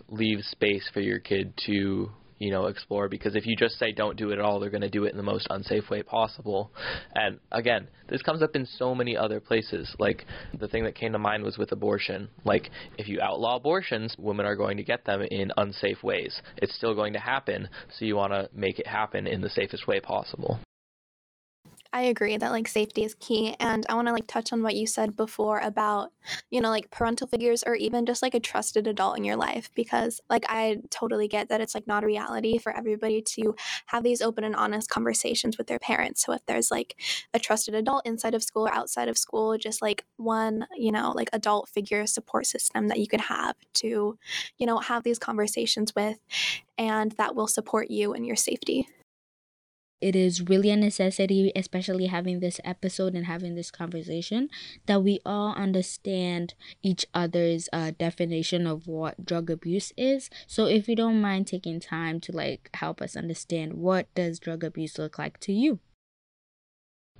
leave 0.09 0.40
space 0.44 0.88
for 0.92 1.01
your 1.01 1.18
kid 1.18 1.53
to 1.66 2.11
you 2.38 2.51
know, 2.51 2.66
explore 2.66 3.09
because 3.09 3.37
if 3.37 3.47
you 3.47 3.57
just 3.57 3.79
say 3.79 3.92
don't 3.92 4.16
do 4.16 4.31
it 4.31 4.35
at 4.35 4.40
all, 4.40 4.59
they're 4.59 4.70
going 4.70 4.81
to 4.83 4.90
do 4.90 5.05
it 5.05 5.12
in 5.12 5.16
the 5.16 5.23
most 5.23 5.47
unsafe 5.51 5.88
way 5.88 6.03
possible. 6.03 6.70
And 7.14 7.38
again, 7.53 7.88
this 8.09 8.23
comes 8.23 8.42
up 8.42 8.57
in 8.57 8.66
so 8.66 8.94
many 8.94 9.16
other 9.16 9.40
places. 9.40 9.94
Like 9.99 10.27
the 10.59 10.68
thing 10.68 10.85
that 10.85 10.94
came 10.94 11.12
to 11.12 11.18
mind 11.18 11.42
was 11.42 11.59
with 11.59 11.73
abortion. 11.73 12.29
Like 12.44 12.70
if 12.99 13.09
you 13.09 13.20
outlaw 13.20 13.57
abortions, 13.57 14.14
women 14.18 14.47
are 14.47 14.57
going 14.57 14.77
to 14.77 14.83
get 14.83 15.05
them 15.05 15.23
in 15.23 15.53
unsafe 15.57 16.03
ways. 16.03 16.40
It's 16.57 16.75
still 16.77 16.94
going 16.94 17.12
to 17.12 17.20
happen, 17.20 17.68
so 17.99 18.05
you 18.05 18.16
want 18.16 18.33
to 18.33 18.49
make 18.55 18.79
it 18.79 18.87
happen 18.87 19.27
in 19.27 19.40
the 19.40 19.51
safest 19.51 19.87
way 19.87 20.01
possible. 20.01 20.59
I 21.94 22.02
agree 22.02 22.37
that 22.37 22.50
like 22.50 22.66
safety 22.66 23.04
is 23.04 23.14
key. 23.14 23.54
And 23.61 23.87
I 23.88 23.94
want 23.94 24.09
to 24.09 24.12
like 24.12 24.26
touch 24.26 24.52
on 24.52 24.64
what 24.64 24.74
you 24.74 24.85
said 24.85 25.14
before 25.14 25.61
about, 25.61 26.11
you 26.50 26.61
know, 26.61 26.68
like 26.68 26.90
parental 26.90 27.28
figures 27.28 27.62
or 27.64 27.76
even 27.76 28.04
just 28.04 28.20
like 28.20 28.35
a 28.35 28.40
trusted 28.40 28.88
adult 28.88 29.16
in 29.16 29.22
your 29.22 29.37
life. 29.37 29.70
Because 29.76 30.20
like 30.28 30.44
I 30.48 30.78
totally 30.90 31.28
get 31.28 31.50
that 31.50 31.61
it's 31.61 31.72
like 31.72 31.87
not 31.87 32.02
a 32.02 32.07
reality 32.07 32.59
for 32.59 32.76
everybody 32.76 33.22
to 33.22 33.54
have 33.87 34.02
these 34.02 34.20
open 34.20 34.42
and 34.42 34.57
honest 34.57 34.90
conversations 34.90 35.57
with 35.57 35.68
their 35.68 35.78
parents. 35.78 36.26
So 36.26 36.33
if 36.33 36.44
there's 36.46 36.68
like 36.68 36.96
a 37.33 37.38
trusted 37.38 37.76
adult 37.76 38.04
inside 38.04 38.35
of 38.35 38.42
school 38.42 38.66
or 38.66 38.74
outside 38.74 39.07
of 39.07 39.16
school, 39.16 39.57
just 39.57 39.80
like 39.80 40.04
one, 40.16 40.66
you 40.76 40.90
know, 40.90 41.12
like 41.14 41.30
adult 41.33 41.68
figure 41.68 42.09
support 42.09 42.46
system 42.46 42.88
that 42.88 42.98
you 42.98 43.07
could 43.07 43.20
have 43.20 43.54
to, 43.74 44.18
you 44.59 44.66
know, 44.66 44.78
have 44.78 45.04
these 45.04 45.20
conversations 45.20 45.94
with 45.94 46.18
and 46.76 47.12
that 47.12 47.37
will 47.37 47.46
support 47.46 47.88
you 47.88 48.14
and 48.14 48.26
your 48.26 48.35
safety 48.35 48.88
it 50.05 50.14
is 50.14 50.43
really 50.43 50.69
a 50.69 50.77
necessity, 50.77 51.51
especially 51.57 52.07
having 52.07 52.40
this 52.40 52.61
episode 52.62 53.14
and 53.14 53.25
having 53.25 53.55
this 53.55 53.71
conversation, 53.71 54.51
that 54.85 55.03
we 55.03 55.19
all 55.25 55.55
understand 55.55 56.53
each 56.83 57.07
other's 57.14 57.71
uh, 57.73 57.93
definition 57.99 58.67
of 58.67 58.87
what 58.87 59.25
drug 59.25 59.49
abuse 59.49 59.95
is. 59.97 60.29
So, 60.47 60.67
if 60.67 60.88
you 60.88 60.95
don't 60.95 61.23
mind 61.23 61.47
taking 61.47 61.81
time 61.81 62.21
to 62.21 62.33
like 62.33 62.69
help 62.75 63.01
us 63.01 63.17
understand 63.17 63.73
what 63.73 64.14
does 64.14 64.38
drug 64.38 64.62
abuse 64.62 64.99
look 64.99 65.19
like 65.19 65.40
to 65.40 65.55
you. 65.55 65.79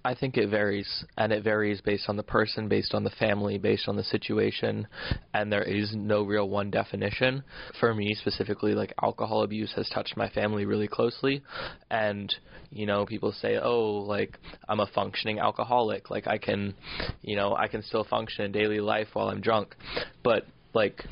I 0.06 0.14
think 0.14 0.36
it 0.36 0.50
varies, 0.50 1.04
and 1.16 1.32
it 1.32 1.42
varies 1.42 1.80
based 1.80 2.10
on 2.10 2.16
the 2.16 2.22
person, 2.22 2.68
based 2.68 2.94
on 2.94 3.04
the 3.04 3.10
family, 3.10 3.56
based 3.56 3.88
on 3.88 3.96
the 3.96 4.04
situation, 4.04 4.86
and 5.32 5.50
there 5.50 5.62
is 5.62 5.94
no 5.94 6.22
real 6.24 6.48
one 6.48 6.70
definition. 6.70 7.42
For 7.80 7.94
me 7.94 8.14
specifically, 8.14 8.74
like 8.74 8.92
alcohol 9.02 9.44
abuse 9.44 9.72
has 9.76 9.88
touched 9.88 10.14
my 10.16 10.28
family 10.28 10.66
really 10.66 10.88
closely, 10.88 11.42
and 11.90 12.34
you 12.70 12.84
know, 12.84 13.06
people 13.06 13.32
say, 13.32 13.56
"Oh, 13.56 14.04
like 14.06 14.38
I'm 14.68 14.80
a 14.80 14.86
functioning 14.88 15.38
alcoholic, 15.38 16.10
like 16.10 16.26
I 16.26 16.36
can, 16.36 16.74
you 17.22 17.36
know, 17.36 17.56
I 17.56 17.68
can 17.68 17.82
still 17.82 18.04
function 18.04 18.44
in 18.44 18.52
daily 18.52 18.80
life 18.80 19.08
while 19.14 19.28
I'm 19.28 19.40
drunk," 19.40 19.74
but 20.22 20.46
like 20.74 21.02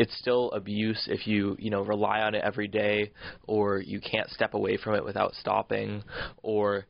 it's 0.00 0.16
still 0.16 0.50
abuse 0.52 1.06
if 1.08 1.26
you 1.26 1.54
you 1.58 1.68
know 1.68 1.82
rely 1.82 2.20
on 2.20 2.34
it 2.34 2.42
every 2.42 2.66
day 2.66 3.12
or 3.46 3.80
you 3.80 4.00
can't 4.00 4.30
step 4.30 4.54
away 4.54 4.78
from 4.78 4.94
it 4.94 5.04
without 5.04 5.34
stopping 5.34 6.02
or 6.42 6.86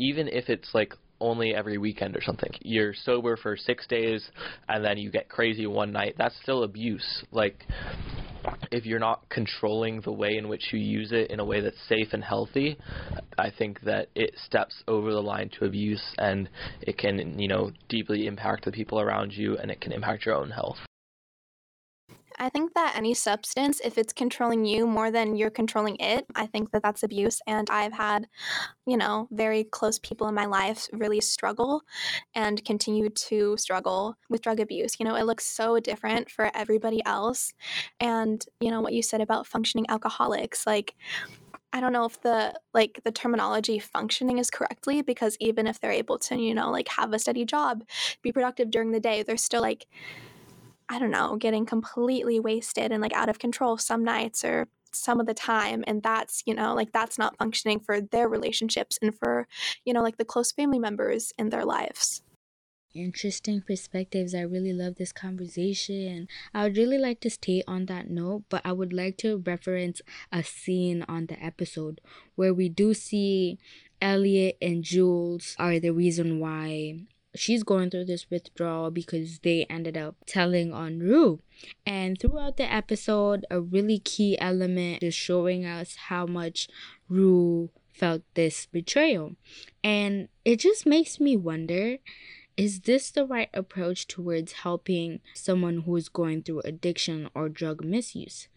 even 0.00 0.26
if 0.26 0.48
it's 0.48 0.68
like 0.74 0.92
only 1.20 1.54
every 1.54 1.78
weekend 1.78 2.16
or 2.16 2.22
something. 2.22 2.50
You're 2.60 2.94
sober 2.94 3.36
for 3.36 3.56
6 3.56 3.86
days 3.86 4.28
and 4.68 4.84
then 4.84 4.98
you 4.98 5.10
get 5.10 5.28
crazy 5.28 5.66
one 5.66 5.92
night. 5.92 6.14
That's 6.18 6.34
still 6.42 6.64
abuse. 6.64 7.24
Like 7.30 7.64
if 8.72 8.84
you're 8.84 8.98
not 8.98 9.28
controlling 9.28 10.00
the 10.00 10.12
way 10.12 10.36
in 10.36 10.48
which 10.48 10.72
you 10.72 10.80
use 10.80 11.12
it 11.12 11.30
in 11.30 11.38
a 11.38 11.44
way 11.44 11.60
that's 11.60 11.80
safe 11.88 12.08
and 12.12 12.24
healthy, 12.24 12.76
I 13.36 13.50
think 13.56 13.80
that 13.82 14.08
it 14.16 14.34
steps 14.46 14.82
over 14.88 15.12
the 15.12 15.22
line 15.22 15.50
to 15.58 15.64
abuse 15.64 16.02
and 16.18 16.48
it 16.82 16.98
can, 16.98 17.38
you 17.38 17.48
know, 17.48 17.70
deeply 17.88 18.26
impact 18.26 18.64
the 18.64 18.72
people 18.72 19.00
around 19.00 19.32
you 19.32 19.56
and 19.58 19.70
it 19.70 19.80
can 19.80 19.92
impact 19.92 20.26
your 20.26 20.34
own 20.34 20.50
health. 20.50 20.78
I 22.38 22.48
think 22.48 22.74
that 22.74 22.94
any 22.96 23.14
substance, 23.14 23.80
if 23.84 23.98
it's 23.98 24.12
controlling 24.12 24.64
you 24.64 24.86
more 24.86 25.10
than 25.10 25.36
you're 25.36 25.50
controlling 25.50 25.96
it, 25.96 26.26
I 26.34 26.46
think 26.46 26.70
that 26.70 26.82
that's 26.82 27.02
abuse. 27.02 27.40
And 27.46 27.68
I've 27.70 27.92
had, 27.92 28.28
you 28.86 28.96
know, 28.96 29.28
very 29.30 29.64
close 29.64 29.98
people 29.98 30.28
in 30.28 30.34
my 30.34 30.46
life 30.46 30.88
really 30.92 31.20
struggle 31.20 31.82
and 32.34 32.64
continue 32.64 33.08
to 33.10 33.56
struggle 33.56 34.16
with 34.30 34.42
drug 34.42 34.60
abuse. 34.60 34.98
You 35.00 35.06
know, 35.06 35.16
it 35.16 35.24
looks 35.24 35.46
so 35.46 35.80
different 35.80 36.30
for 36.30 36.50
everybody 36.54 37.04
else. 37.04 37.52
And, 38.00 38.44
you 38.60 38.70
know, 38.70 38.80
what 38.80 38.92
you 38.92 39.02
said 39.02 39.20
about 39.20 39.46
functioning 39.46 39.86
alcoholics, 39.88 40.66
like, 40.66 40.94
I 41.72 41.80
don't 41.80 41.92
know 41.92 42.06
if 42.06 42.20
the 42.22 42.54
like 42.72 43.00
the 43.04 43.12
terminology 43.12 43.78
functioning 43.78 44.38
is 44.38 44.50
correctly 44.50 45.02
because 45.02 45.36
even 45.38 45.66
if 45.66 45.80
they're 45.80 45.90
able 45.90 46.18
to, 46.20 46.36
you 46.36 46.54
know, 46.54 46.70
like 46.70 46.88
have 46.88 47.12
a 47.12 47.18
steady 47.18 47.44
job, 47.44 47.84
be 48.22 48.32
productive 48.32 48.70
during 48.70 48.92
the 48.92 49.00
day, 49.00 49.22
they're 49.22 49.36
still 49.36 49.60
like 49.60 49.86
I 50.88 50.98
don't 50.98 51.10
know, 51.10 51.36
getting 51.36 51.66
completely 51.66 52.40
wasted 52.40 52.92
and 52.92 53.02
like 53.02 53.12
out 53.12 53.28
of 53.28 53.38
control 53.38 53.76
some 53.76 54.04
nights 54.04 54.44
or 54.44 54.68
some 54.92 55.20
of 55.20 55.26
the 55.26 55.34
time 55.34 55.84
and 55.86 56.02
that's 56.02 56.42
you 56.46 56.54
know 56.54 56.74
like 56.74 56.92
that's 56.92 57.18
not 57.18 57.36
functioning 57.36 57.78
for 57.78 58.00
their 58.00 58.28
relationships 58.28 58.98
and 59.02 59.14
for 59.14 59.46
you 59.84 59.92
know 59.92 60.02
like 60.02 60.16
the 60.16 60.24
close 60.24 60.52
family 60.52 60.78
members 60.78 61.32
in 61.38 61.50
their 61.50 61.64
lives. 61.64 62.22
Interesting 62.94 63.62
perspectives. 63.64 64.34
I 64.34 64.40
really 64.40 64.72
love 64.72 64.94
this 64.96 65.12
conversation. 65.12 66.26
I 66.54 66.64
would 66.64 66.78
really 66.78 66.96
like 66.96 67.20
to 67.20 67.30
stay 67.30 67.62
on 67.68 67.86
that 67.86 68.08
note 68.10 68.44
but 68.48 68.62
i 68.64 68.72
would 68.72 68.92
like 68.92 69.16
to 69.18 69.42
reference 69.46 70.00
a 70.32 70.42
scene 70.42 71.04
on 71.06 71.26
the 71.26 71.42
episode 71.42 72.00
where 72.34 72.54
we 72.54 72.68
do 72.68 72.94
see 72.94 73.58
elliot 74.00 74.56
and 74.62 74.82
jules 74.82 75.54
are 75.58 75.78
the 75.78 75.90
reason 75.90 76.40
why 76.40 77.00
she's 77.38 77.62
going 77.62 77.90
through 77.90 78.04
this 78.06 78.30
withdrawal 78.30 78.90
because 78.90 79.38
they 79.40 79.64
ended 79.70 79.96
up 79.96 80.16
telling 80.26 80.72
on 80.72 80.98
Rue. 80.98 81.40
And 81.86 82.18
throughout 82.18 82.56
the 82.56 82.70
episode, 82.70 83.46
a 83.50 83.60
really 83.60 83.98
key 83.98 84.38
element 84.40 85.02
is 85.02 85.14
showing 85.14 85.64
us 85.64 85.96
how 86.08 86.26
much 86.26 86.68
Rue 87.08 87.70
felt 87.92 88.22
this 88.34 88.66
betrayal. 88.66 89.36
And 89.82 90.28
it 90.44 90.56
just 90.56 90.86
makes 90.86 91.20
me 91.20 91.36
wonder 91.36 91.98
is 92.56 92.80
this 92.80 93.12
the 93.12 93.24
right 93.24 93.50
approach 93.54 94.08
towards 94.08 94.50
helping 94.50 95.20
someone 95.32 95.82
who 95.82 95.94
is 95.94 96.08
going 96.08 96.42
through 96.42 96.62
addiction 96.64 97.30
or 97.32 97.48
drug 97.48 97.84
misuse? 97.84 98.48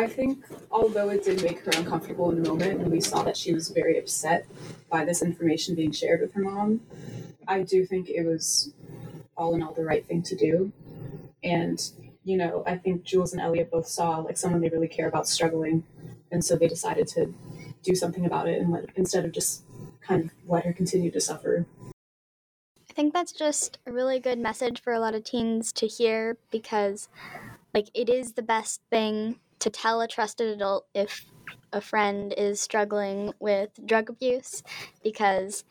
I 0.00 0.06
think, 0.06 0.46
although 0.70 1.10
it 1.10 1.24
did 1.24 1.42
make 1.42 1.60
her 1.60 1.72
uncomfortable 1.74 2.30
in 2.30 2.42
the 2.42 2.48
moment, 2.48 2.80
and 2.80 2.90
we 2.90 3.02
saw 3.02 3.22
that 3.22 3.36
she 3.36 3.52
was 3.52 3.68
very 3.68 3.98
upset 3.98 4.46
by 4.88 5.04
this 5.04 5.20
information 5.20 5.74
being 5.74 5.92
shared 5.92 6.22
with 6.22 6.32
her 6.32 6.40
mom, 6.40 6.80
I 7.46 7.62
do 7.62 7.84
think 7.84 8.08
it 8.08 8.24
was 8.24 8.72
all 9.36 9.54
in 9.54 9.62
all 9.62 9.74
the 9.74 9.84
right 9.84 10.06
thing 10.06 10.22
to 10.22 10.36
do. 10.36 10.72
And, 11.44 11.78
you 12.24 12.38
know, 12.38 12.62
I 12.66 12.76
think 12.76 13.04
Jules 13.04 13.32
and 13.34 13.42
Elliot 13.42 13.70
both 13.70 13.88
saw 13.88 14.18
like 14.18 14.38
someone 14.38 14.62
they 14.62 14.70
really 14.70 14.88
care 14.88 15.08
about 15.08 15.28
struggling. 15.28 15.84
And 16.32 16.42
so 16.42 16.56
they 16.56 16.68
decided 16.68 17.06
to 17.08 17.34
do 17.82 17.94
something 17.94 18.24
about 18.24 18.48
it 18.48 18.60
and 18.60 18.70
let, 18.70 18.86
instead 18.94 19.26
of 19.26 19.32
just 19.32 19.64
kind 20.00 20.24
of 20.24 20.30
let 20.48 20.64
her 20.64 20.72
continue 20.72 21.10
to 21.10 21.20
suffer. 21.20 21.66
I 22.88 22.92
think 22.94 23.12
that's 23.12 23.32
just 23.32 23.78
a 23.86 23.92
really 23.92 24.18
good 24.18 24.38
message 24.38 24.80
for 24.80 24.92
a 24.94 25.00
lot 25.00 25.14
of 25.14 25.24
teens 25.24 25.72
to 25.74 25.86
hear 25.86 26.38
because, 26.50 27.08
like, 27.74 27.88
it 27.92 28.08
is 28.08 28.32
the 28.32 28.42
best 28.42 28.80
thing 28.90 29.38
to 29.60 29.70
tell 29.70 30.00
a 30.00 30.08
trusted 30.08 30.48
adult 30.48 30.86
if 30.94 31.26
a 31.72 31.80
friend 31.80 32.34
is 32.36 32.60
struggling 32.60 33.32
with 33.38 33.70
drug 33.86 34.10
abuse 34.10 34.62
because 35.04 35.64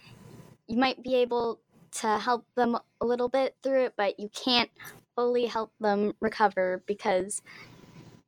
you 0.67 0.77
might 0.77 1.03
be 1.03 1.15
able 1.15 1.59
to 1.91 2.17
help 2.19 2.45
them 2.55 2.77
a 3.01 3.05
little 3.05 3.29
bit 3.29 3.55
through 3.63 3.85
it, 3.85 3.93
but 3.97 4.19
you 4.19 4.29
can't 4.29 4.69
fully 5.15 5.47
help 5.47 5.71
them 5.79 6.13
recover 6.21 6.83
because 6.85 7.41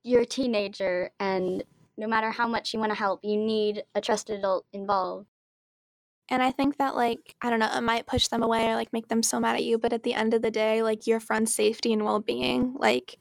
you're 0.04 0.22
a 0.22 0.26
teenager 0.26 1.12
and 1.20 1.64
no 1.98 2.08
matter 2.08 2.32
how 2.32 2.48
much 2.48 2.74
you 2.74 2.80
want 2.80 2.92
to 2.92 2.98
help, 2.98 3.20
you 3.24 3.38
need 3.38 3.84
a 3.94 4.02
trusted 4.02 4.40
adult 4.40 4.66
involved. 4.74 5.28
And 6.30 6.42
I 6.42 6.52
think 6.52 6.78
that, 6.78 6.96
like, 6.96 7.36
I 7.42 7.50
don't 7.50 7.60
know, 7.60 7.70
it 7.72 7.82
might 7.82 8.08
push 8.08 8.30
them 8.30 8.42
away 8.42 8.70
or 8.70 8.76
like 8.76 8.94
make 8.94 9.10
them 9.10 9.22
so 9.22 9.40
mad 9.40 9.56
at 9.56 9.66
you. 9.66 9.78
But 9.78 9.94
at 9.94 10.04
the 10.04 10.14
end 10.14 10.34
of 10.34 10.42
the 10.42 10.50
day, 10.50 10.82
like, 10.82 11.06
your 11.06 11.20
friend's 11.20 11.54
safety 11.54 11.92
and 11.92 12.06
well 12.06 12.22
being, 12.22 12.74
like, 12.78 13.20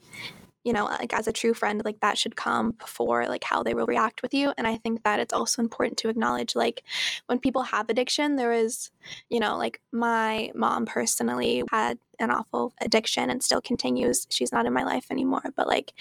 you 0.64 0.72
know, 0.72 0.84
like 0.84 1.12
as 1.14 1.26
a 1.26 1.32
true 1.32 1.54
friend, 1.54 1.82
like 1.84 2.00
that 2.00 2.18
should 2.18 2.36
come 2.36 2.72
before 2.72 3.26
like 3.26 3.44
how 3.44 3.62
they 3.62 3.74
will 3.74 3.86
react 3.86 4.22
with 4.22 4.34
you. 4.34 4.52
And 4.58 4.66
I 4.66 4.76
think 4.76 5.04
that 5.04 5.20
it's 5.20 5.32
also 5.32 5.62
important 5.62 5.96
to 5.98 6.08
acknowledge 6.08 6.54
like 6.54 6.82
when 7.26 7.38
people 7.38 7.62
have 7.62 7.88
addiction, 7.88 8.36
there 8.36 8.52
is, 8.52 8.90
you 9.28 9.40
know, 9.40 9.56
like 9.56 9.80
my 9.92 10.50
mom 10.54 10.86
personally 10.86 11.62
had 11.70 11.98
an 12.18 12.30
awful 12.30 12.74
addiction 12.82 13.30
and 13.30 13.42
still 13.42 13.62
continues. 13.62 14.26
She's 14.30 14.52
not 14.52 14.66
in 14.66 14.74
my 14.74 14.84
life 14.84 15.06
anymore. 15.10 15.42
But 15.56 15.66
like 15.66 15.94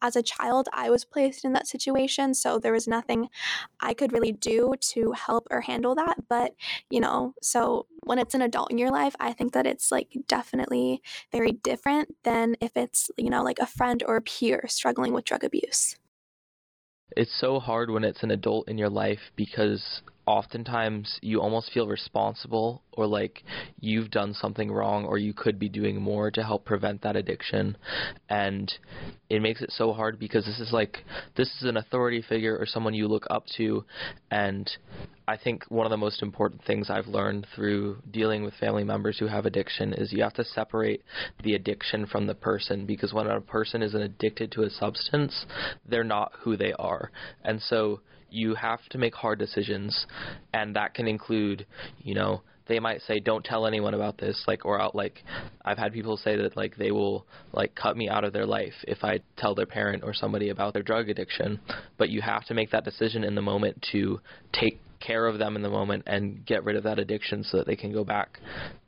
as 0.00 0.16
a 0.16 0.22
child, 0.22 0.68
I 0.72 0.88
was 0.88 1.04
placed 1.04 1.44
in 1.44 1.52
that 1.52 1.66
situation. 1.66 2.32
So 2.32 2.58
there 2.58 2.72
was 2.72 2.88
nothing 2.88 3.28
I 3.80 3.92
could 3.92 4.12
really 4.12 4.32
do 4.32 4.74
to 4.80 5.12
help 5.12 5.46
or 5.50 5.60
handle 5.60 5.94
that. 5.94 6.16
But, 6.28 6.54
you 6.88 7.00
know, 7.00 7.34
so 7.42 7.86
when 8.06 8.18
it's 8.18 8.34
an 8.34 8.42
adult 8.42 8.70
in 8.70 8.78
your 8.78 8.90
life, 8.90 9.16
I 9.18 9.32
think 9.32 9.52
that 9.52 9.66
it's 9.66 9.90
like 9.90 10.16
definitely 10.28 11.02
very 11.32 11.52
different 11.52 12.14
than 12.22 12.54
if 12.60 12.76
it's, 12.76 13.10
you 13.16 13.28
know, 13.28 13.42
like 13.42 13.58
a 13.58 13.66
friend 13.66 14.02
or 14.06 14.16
a 14.16 14.22
peer 14.22 14.64
struggling 14.68 15.12
with 15.12 15.24
drug 15.24 15.42
abuse. 15.42 15.96
It's 17.16 17.38
so 17.40 17.58
hard 17.58 17.90
when 17.90 18.04
it's 18.04 18.22
an 18.22 18.30
adult 18.30 18.68
in 18.68 18.78
your 18.78 18.90
life 18.90 19.18
because 19.34 20.02
oftentimes 20.26 21.18
you 21.22 21.40
almost 21.40 21.70
feel 21.72 21.86
responsible 21.86 22.82
or 22.92 23.06
like 23.06 23.44
you've 23.80 24.10
done 24.10 24.34
something 24.34 24.70
wrong 24.70 25.04
or 25.04 25.18
you 25.18 25.32
could 25.32 25.58
be 25.58 25.68
doing 25.68 26.00
more 26.00 26.30
to 26.30 26.42
help 26.42 26.64
prevent 26.64 27.00
that 27.02 27.14
addiction 27.14 27.76
and 28.28 28.72
it 29.30 29.40
makes 29.40 29.62
it 29.62 29.70
so 29.70 29.92
hard 29.92 30.18
because 30.18 30.44
this 30.44 30.58
is 30.58 30.72
like 30.72 30.98
this 31.36 31.48
is 31.60 31.68
an 31.68 31.76
authority 31.76 32.22
figure 32.28 32.56
or 32.58 32.66
someone 32.66 32.92
you 32.92 33.06
look 33.06 33.26
up 33.30 33.44
to 33.56 33.84
and 34.30 34.68
I 35.28 35.36
think 35.36 35.64
one 35.68 35.86
of 35.86 35.90
the 35.90 35.96
most 35.96 36.22
important 36.22 36.62
things 36.64 36.88
I've 36.88 37.08
learned 37.08 37.46
through 37.54 37.98
dealing 38.12 38.44
with 38.44 38.54
family 38.54 38.84
members 38.84 39.18
who 39.18 39.26
have 39.26 39.44
addiction 39.44 39.92
is 39.92 40.12
you 40.12 40.22
have 40.22 40.34
to 40.34 40.44
separate 40.44 41.02
the 41.42 41.54
addiction 41.54 42.06
from 42.06 42.26
the 42.26 42.34
person 42.34 42.86
because 42.86 43.12
when 43.12 43.26
a 43.26 43.40
person 43.40 43.82
is 43.82 43.94
addicted 43.94 44.52
to 44.52 44.62
a 44.62 44.70
substance, 44.70 45.46
they're 45.88 46.04
not 46.04 46.32
who 46.40 46.56
they 46.56 46.72
are. 46.74 47.10
And 47.42 47.60
so 47.60 48.02
you 48.30 48.54
have 48.54 48.80
to 48.90 48.98
make 48.98 49.14
hard 49.14 49.38
decisions 49.38 50.06
and 50.52 50.76
that 50.76 50.94
can 50.94 51.06
include, 51.06 51.66
you 51.98 52.14
know, 52.14 52.42
they 52.68 52.80
might 52.80 53.00
say 53.02 53.20
don't 53.20 53.44
tell 53.44 53.66
anyone 53.66 53.94
about 53.94 54.18
this 54.18 54.42
like 54.48 54.64
or 54.64 54.80
out 54.80 54.92
like 54.92 55.22
i've 55.64 55.78
had 55.78 55.92
people 55.92 56.16
say 56.16 56.36
that 56.36 56.56
like 56.56 56.76
they 56.76 56.90
will 56.90 57.24
like 57.52 57.72
cut 57.76 57.96
me 57.96 58.08
out 58.08 58.24
of 58.24 58.32
their 58.32 58.44
life 58.44 58.74
if 58.88 59.04
i 59.04 59.20
tell 59.36 59.54
their 59.54 59.66
parent 59.66 60.02
or 60.02 60.12
somebody 60.12 60.48
about 60.48 60.74
their 60.74 60.82
drug 60.82 61.08
addiction. 61.08 61.60
But 61.98 62.10
you 62.10 62.22
have 62.22 62.44
to 62.46 62.54
make 62.54 62.70
that 62.70 62.84
decision 62.84 63.24
in 63.24 63.34
the 63.34 63.42
moment 63.42 63.84
to 63.92 64.20
take 64.52 64.80
care 65.00 65.26
of 65.26 65.38
them 65.38 65.56
in 65.56 65.62
the 65.62 65.68
moment 65.68 66.02
and 66.06 66.44
get 66.46 66.64
rid 66.64 66.74
of 66.74 66.84
that 66.84 66.98
addiction 66.98 67.44
so 67.44 67.58
that 67.58 67.66
they 67.66 67.76
can 67.76 67.92
go 67.92 68.02
back 68.02 68.40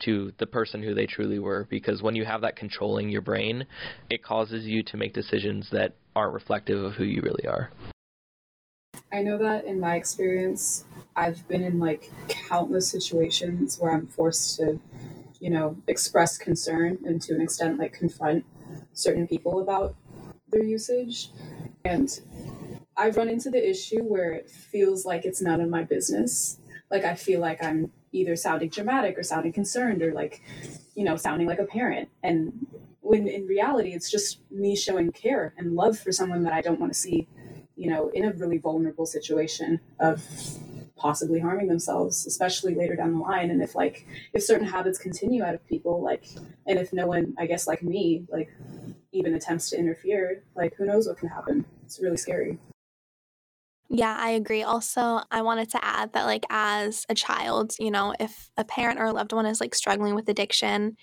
to 0.05 0.33
the 0.39 0.47
person 0.47 0.83
who 0.83 0.95
they 0.95 1.07
truly 1.07 1.39
were. 1.39 1.67
Because 1.69 2.01
when 2.03 2.17
you 2.17 2.25
have 2.25 2.41
that 2.41 2.57
controlling 2.57 3.09
your 3.09 3.21
brain 3.21 3.67
it 4.11 4.23
causes 4.23 4.65
you 4.65 4.83
to 4.85 4.97
make 4.97 5.13
decisions 5.13 5.69
that 5.73 5.95
aren't 6.17 6.35
reflective 6.35 6.83
of 6.83 6.95
who 6.95 7.05
you 7.05 7.21
really 7.23 7.47
are 7.47 7.71
I 9.13 9.23
know 9.23 9.39
that 9.39 9.65
in 9.65 9.81
my 9.81 9.97
experience, 9.97 10.85
I've 11.17 11.47
been 11.49 11.63
in 11.63 11.79
like 11.79 12.11
countless 12.29 12.89
situations 12.89 13.79
where 13.79 13.93
I'm 13.93 14.07
forced 14.07 14.57
to, 14.57 14.79
you 15.41 15.51
know, 15.51 15.77
express 15.87 16.37
concern 16.37 16.99
and 17.05 17.21
to 17.23 17.35
an 17.35 17.41
extent 17.41 17.79
like 17.79 17.93
confront 17.93 18.45
certain 18.93 19.27
people 19.27 19.61
about 19.61 19.97
their 20.51 20.63
usage. 20.63 21.31
And 21.85 22.21
I've 22.97 23.17
run 23.17 23.29
into 23.29 23.51
the 23.51 23.69
issue 23.69 24.03
where 24.03 24.33
it 24.33 24.51
feels 24.51 25.07
like 25.07 25.25
it's 25.25 25.41
none 25.41 25.61
of 25.61 25.71
my 25.71 25.85
business. 25.85 26.59
Like 26.91 27.05
I 27.05 27.15
feel 27.15 27.41
like 27.41 27.63
I'm 27.65 27.91
either 28.13 28.37
sounding 28.37 28.69
dramatic 28.69 29.19
or 29.19 29.23
sounding 29.23 29.53
concerned 29.53 30.03
or 30.03 30.13
like, 30.13 30.43
you 30.95 31.05
know, 31.05 31.17
sounding 31.17 31.47
like 31.47 31.59
a 31.59 31.65
parent. 31.65 32.11
And 32.23 32.67
when 33.01 33.27
in 33.27 33.47
reality, 33.47 33.93
it's 33.93 34.11
just 34.11 34.41
me 34.51 34.77
showing 34.77 35.13
care 35.13 35.55
and 35.57 35.75
love 35.75 35.99
for 35.99 36.13
someone 36.13 36.43
that 36.43 36.53
I 36.53 36.61
don't 36.61 36.81
want 36.81 36.93
to 36.93 36.99
see 36.99 37.27
you 37.79 37.89
know, 37.89 38.11
in 38.11 38.25
a 38.25 38.33
really 38.33 38.59
vulnerable 38.59 39.07
situation 39.07 39.81
of 40.01 40.23
possibly 40.97 41.39
harming 41.39 41.69
themselves, 41.69 42.27
especially 42.27 42.75
later 42.75 42.97
down 42.97 43.13
the 43.13 43.19
line. 43.21 43.51
And 43.51 43.63
if 43.63 43.75
like 43.75 44.07
if 44.33 44.43
certain 44.43 44.67
habits 44.67 44.99
continue 44.99 45.45
out 45.45 45.55
of 45.55 45.65
people, 45.67 46.03
like 46.03 46.27
and 46.67 46.79
if 46.79 46.93
no 46.93 47.07
one, 47.07 47.35
I 47.39 47.47
guess 47.47 47.67
like 47.67 47.83
me, 47.83 48.27
like 48.29 48.51
even 49.13 49.35
attempts 49.35 49.71
to 49.71 49.79
interfere, 49.79 50.43
like 50.57 50.75
who 50.75 50.85
knows 50.85 51.07
what 51.07 51.19
can 51.19 51.29
happen. 51.29 51.65
It's 51.85 52.01
really 52.03 52.17
scary. 52.17 52.59
Yeah, 53.91 54.15
I 54.19 54.31
agree. 54.31 54.63
Also, 54.63 55.21
I 55.31 55.41
wanted 55.41 55.71
to 55.71 55.83
add 55.83 56.13
that, 56.13 56.27
like, 56.27 56.45
as 56.51 57.07
a 57.09 57.15
child, 57.15 57.73
you 57.79 57.91
know, 57.91 58.15
if 58.21 58.51
a 58.59 58.65
parent 58.65 59.01
or 59.01 59.07
a 59.07 59.13
loved 59.13 59.33
one 59.33 59.47
is 59.47 59.63
like 59.63 59.75
struggling 59.75 60.15
with 60.15 60.29
addiction, 60.29 60.99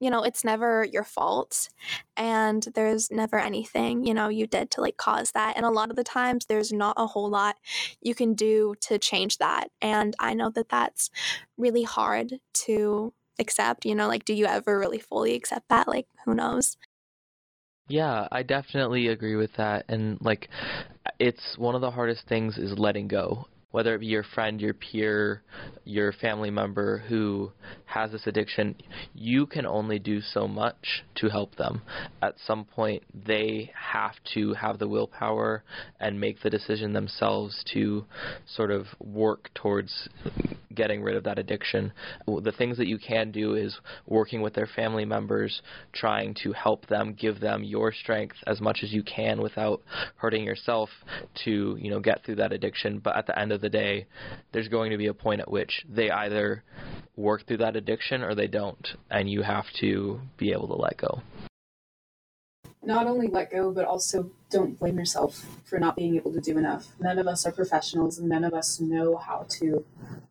you 0.00 0.10
know, 0.10 0.22
it's 0.22 0.44
never 0.44 0.84
your 0.84 1.04
fault 1.04 1.68
and 2.16 2.66
there's 2.74 3.10
never 3.10 3.38
anything, 3.38 4.04
you 4.04 4.14
know, 4.14 4.28
you 4.28 4.46
did 4.46 4.70
to 4.72 4.80
like 4.80 4.96
cause 4.96 5.32
that. 5.32 5.56
And 5.56 5.64
a 5.64 5.70
lot 5.70 5.90
of 5.90 5.96
the 5.96 6.04
times 6.04 6.46
there's 6.46 6.72
not 6.72 6.94
a 6.98 7.06
whole 7.06 7.30
lot 7.30 7.56
you 8.00 8.14
can 8.14 8.34
do 8.34 8.74
to 8.80 8.98
change 8.98 9.38
that. 9.38 9.68
And 9.80 10.14
I 10.18 10.34
know 10.34 10.50
that 10.50 10.68
that's 10.68 11.10
really 11.56 11.84
hard 11.84 12.34
to 12.64 13.12
accept, 13.38 13.84
you 13.84 13.94
know, 13.94 14.08
like 14.08 14.24
do 14.24 14.34
you 14.34 14.46
ever 14.46 14.78
really 14.78 14.98
fully 14.98 15.34
accept 15.34 15.68
that? 15.68 15.88
Like 15.88 16.06
who 16.24 16.34
knows? 16.34 16.76
Yeah, 17.88 18.28
I 18.32 18.42
definitely 18.42 19.08
agree 19.08 19.36
with 19.36 19.52
that. 19.54 19.84
And 19.88 20.18
like, 20.20 20.48
it's 21.18 21.58
one 21.58 21.74
of 21.74 21.82
the 21.82 21.90
hardest 21.90 22.26
things 22.26 22.56
is 22.56 22.78
letting 22.78 23.08
go 23.08 23.46
whether 23.74 23.92
it 23.96 23.98
be 23.98 24.06
your 24.06 24.22
friend, 24.22 24.60
your 24.60 24.72
peer, 24.72 25.42
your 25.82 26.12
family 26.12 26.48
member 26.48 26.98
who 27.08 27.50
has 27.86 28.12
this 28.12 28.24
addiction, 28.28 28.72
you 29.16 29.46
can 29.46 29.66
only 29.66 29.98
do 29.98 30.20
so 30.20 30.46
much 30.46 31.02
to 31.16 31.28
help 31.28 31.56
them. 31.56 31.82
At 32.22 32.36
some 32.46 32.66
point, 32.66 33.02
they 33.26 33.72
have 33.74 34.14
to 34.34 34.54
have 34.54 34.78
the 34.78 34.86
willpower 34.86 35.64
and 35.98 36.20
make 36.20 36.40
the 36.40 36.50
decision 36.50 36.92
themselves 36.92 37.64
to 37.72 38.04
sort 38.46 38.70
of 38.70 38.86
work 39.00 39.50
towards 39.54 40.08
getting 40.74 41.02
rid 41.02 41.16
of 41.16 41.24
that 41.24 41.38
addiction. 41.38 41.92
The 42.26 42.52
things 42.52 42.76
that 42.78 42.86
you 42.86 42.98
can 42.98 43.30
do 43.30 43.54
is 43.54 43.76
working 44.06 44.42
with 44.42 44.54
their 44.54 44.66
family 44.66 45.04
members, 45.04 45.62
trying 45.92 46.34
to 46.42 46.52
help 46.52 46.86
them, 46.86 47.14
give 47.14 47.40
them 47.40 47.64
your 47.64 47.92
strength 47.92 48.36
as 48.46 48.60
much 48.60 48.80
as 48.82 48.92
you 48.92 49.02
can 49.02 49.40
without 49.40 49.82
hurting 50.16 50.44
yourself 50.44 50.90
to, 51.44 51.76
you 51.80 51.90
know, 51.90 52.00
get 52.00 52.24
through 52.24 52.36
that 52.36 52.52
addiction. 52.52 52.98
But 52.98 53.16
at 53.16 53.26
the 53.26 53.38
end 53.38 53.52
of 53.52 53.60
the 53.60 53.70
day, 53.70 54.06
there's 54.52 54.68
going 54.68 54.90
to 54.90 54.98
be 54.98 55.06
a 55.06 55.14
point 55.14 55.40
at 55.40 55.50
which 55.50 55.84
they 55.88 56.10
either 56.10 56.62
work 57.16 57.46
through 57.46 57.58
that 57.58 57.76
addiction 57.76 58.22
or 58.22 58.34
they 58.34 58.48
don't, 58.48 58.86
and 59.10 59.30
you 59.30 59.42
have 59.42 59.66
to 59.80 60.20
be 60.36 60.52
able 60.52 60.68
to 60.68 60.74
let 60.74 60.96
go 60.96 61.22
not 62.86 63.06
only 63.06 63.28
let 63.28 63.50
go, 63.50 63.70
but 63.70 63.84
also 63.84 64.30
don't 64.50 64.78
blame 64.78 64.98
yourself 64.98 65.44
for 65.64 65.78
not 65.78 65.96
being 65.96 66.16
able 66.16 66.32
to 66.32 66.40
do 66.40 66.58
enough. 66.58 66.88
None 67.00 67.18
of 67.18 67.26
us 67.26 67.46
are 67.46 67.52
professionals, 67.52 68.18
and 68.18 68.28
none 68.28 68.44
of 68.44 68.54
us 68.54 68.80
know 68.80 69.16
how 69.16 69.46
to 69.50 69.84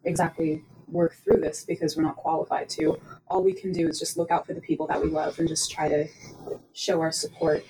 exactly 0.03 0.63
work 0.87 1.15
through 1.23 1.41
this 1.41 1.65
because 1.65 1.97
we're 1.97 2.03
not 2.03 2.15
qualified 2.15 2.69
to. 2.69 2.99
All 3.27 3.43
we 3.43 3.53
can 3.53 3.71
do 3.71 3.87
is 3.87 3.99
just 3.99 4.17
look 4.17 4.31
out 4.31 4.45
for 4.45 4.53
the 4.53 4.61
people 4.61 4.87
that 4.87 5.01
we 5.01 5.09
love 5.09 5.39
and 5.39 5.47
just 5.47 5.71
try 5.71 5.89
to 5.89 6.07
show 6.73 7.01
our 7.01 7.11
support, 7.11 7.65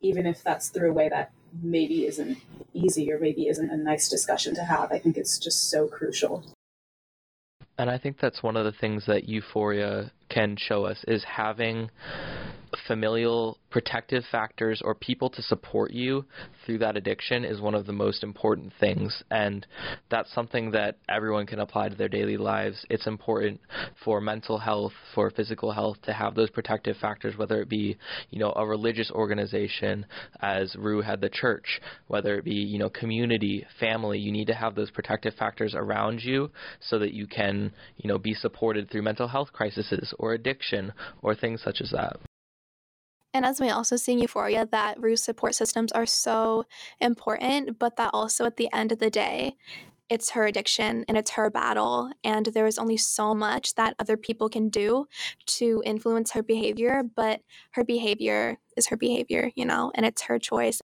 even 0.00 0.26
if 0.26 0.42
that's 0.42 0.68
through 0.68 0.90
a 0.90 0.94
way 0.94 1.08
that 1.08 1.32
maybe 1.62 2.06
isn't 2.06 2.38
easy 2.72 3.12
or 3.12 3.18
maybe 3.18 3.48
isn't 3.48 3.70
a 3.70 3.76
nice 3.76 4.08
discussion 4.08 4.54
to 4.54 4.64
have. 4.64 4.92
I 4.92 4.98
think 4.98 5.16
it's 5.16 5.38
just 5.38 5.70
so 5.70 5.86
crucial. 5.86 6.44
And 7.78 7.90
I 7.90 7.98
think 7.98 8.18
that's 8.18 8.42
one 8.42 8.56
of 8.56 8.64
the 8.64 8.72
things 8.72 9.06
that 9.06 9.28
euphoria 9.28 10.12
can 10.32 10.56
show 10.56 10.84
us 10.84 10.98
is 11.06 11.24
having 11.24 11.90
familial 12.86 13.58
protective 13.70 14.22
factors 14.30 14.82
or 14.84 14.94
people 14.94 15.30
to 15.30 15.42
support 15.42 15.92
you 15.92 16.24
through 16.64 16.78
that 16.78 16.96
addiction 16.96 17.44
is 17.44 17.60
one 17.60 17.74
of 17.74 17.86
the 17.86 17.92
most 17.92 18.22
important 18.22 18.72
things. 18.78 19.22
And 19.30 19.66
that's 20.10 20.32
something 20.34 20.70
that 20.72 20.98
everyone 21.08 21.46
can 21.46 21.60
apply 21.60 21.88
to 21.88 21.94
their 21.94 22.08
daily 22.08 22.36
lives. 22.36 22.84
It's 22.90 23.06
important 23.06 23.60
for 24.04 24.20
mental 24.20 24.58
health 24.58 24.92
for 25.14 25.30
physical 25.30 25.72
health 25.72 25.96
to 26.02 26.12
have 26.12 26.34
those 26.34 26.50
protective 26.50 26.96
factors 26.98 27.36
whether 27.36 27.60
it 27.60 27.68
be 27.68 27.96
you 28.30 28.38
know 28.38 28.52
a 28.56 28.66
religious 28.66 29.10
organization 29.10 30.04
as 30.40 30.74
Rue 30.76 31.00
had 31.00 31.20
the 31.20 31.30
church 31.30 31.80
whether 32.08 32.36
it 32.36 32.44
be 32.44 32.54
you 32.54 32.78
know 32.78 32.90
community 32.90 33.66
family. 33.80 34.18
You 34.18 34.32
need 34.32 34.46
to 34.46 34.54
have 34.54 34.74
those 34.74 34.90
protective 34.90 35.34
factors 35.34 35.74
around 35.74 36.20
you 36.22 36.50
so 36.80 36.98
that 36.98 37.12
you 37.12 37.26
can 37.26 37.72
you 37.96 38.08
know 38.08 38.18
be 38.18 38.34
supported 38.34 38.90
through 38.90 39.02
mental 39.02 39.28
health 39.28 39.52
crises 39.52 39.86
or 40.22 40.32
addiction 40.32 40.92
or 41.20 41.34
things 41.34 41.60
such 41.60 41.80
as 41.82 41.90
that 41.90 42.16
and 43.34 43.46
as 43.46 43.60
we 43.60 43.70
also 43.70 43.96
see 43.96 44.12
in 44.12 44.18
Euphoria, 44.18 44.66
that 44.72 45.00
Rue's 45.00 45.22
support 45.22 45.54
systems 45.54 45.90
are 45.92 46.04
so 46.04 46.66
important, 47.00 47.78
but 47.78 47.96
that 47.96 48.10
also 48.12 48.44
at 48.44 48.56
the 48.56 48.68
end 48.74 48.92
of 48.92 48.98
the 48.98 49.08
day, 49.08 49.56
it's 50.10 50.30
her 50.30 50.44
addiction 50.44 51.06
and 51.08 51.16
it's 51.16 51.30
her 51.30 51.48
battle. 51.48 52.10
And 52.22 52.46
there 52.46 52.66
is 52.66 52.78
only 52.78 52.98
so 52.98 53.34
much 53.34 53.74
that 53.76 53.94
other 53.98 54.18
people 54.18 54.50
can 54.50 54.68
do 54.68 55.06
to 55.46 55.82
influence 55.86 56.32
her 56.32 56.42
behavior, 56.42 57.02
but 57.16 57.40
her 57.70 57.84
behavior 57.84 58.58
is 58.76 58.88
her 58.88 58.96
behavior, 58.96 59.50
you 59.54 59.64
know, 59.64 59.90
and 59.94 60.04
it's 60.04 60.22
her 60.22 60.38
choice. 60.38 60.82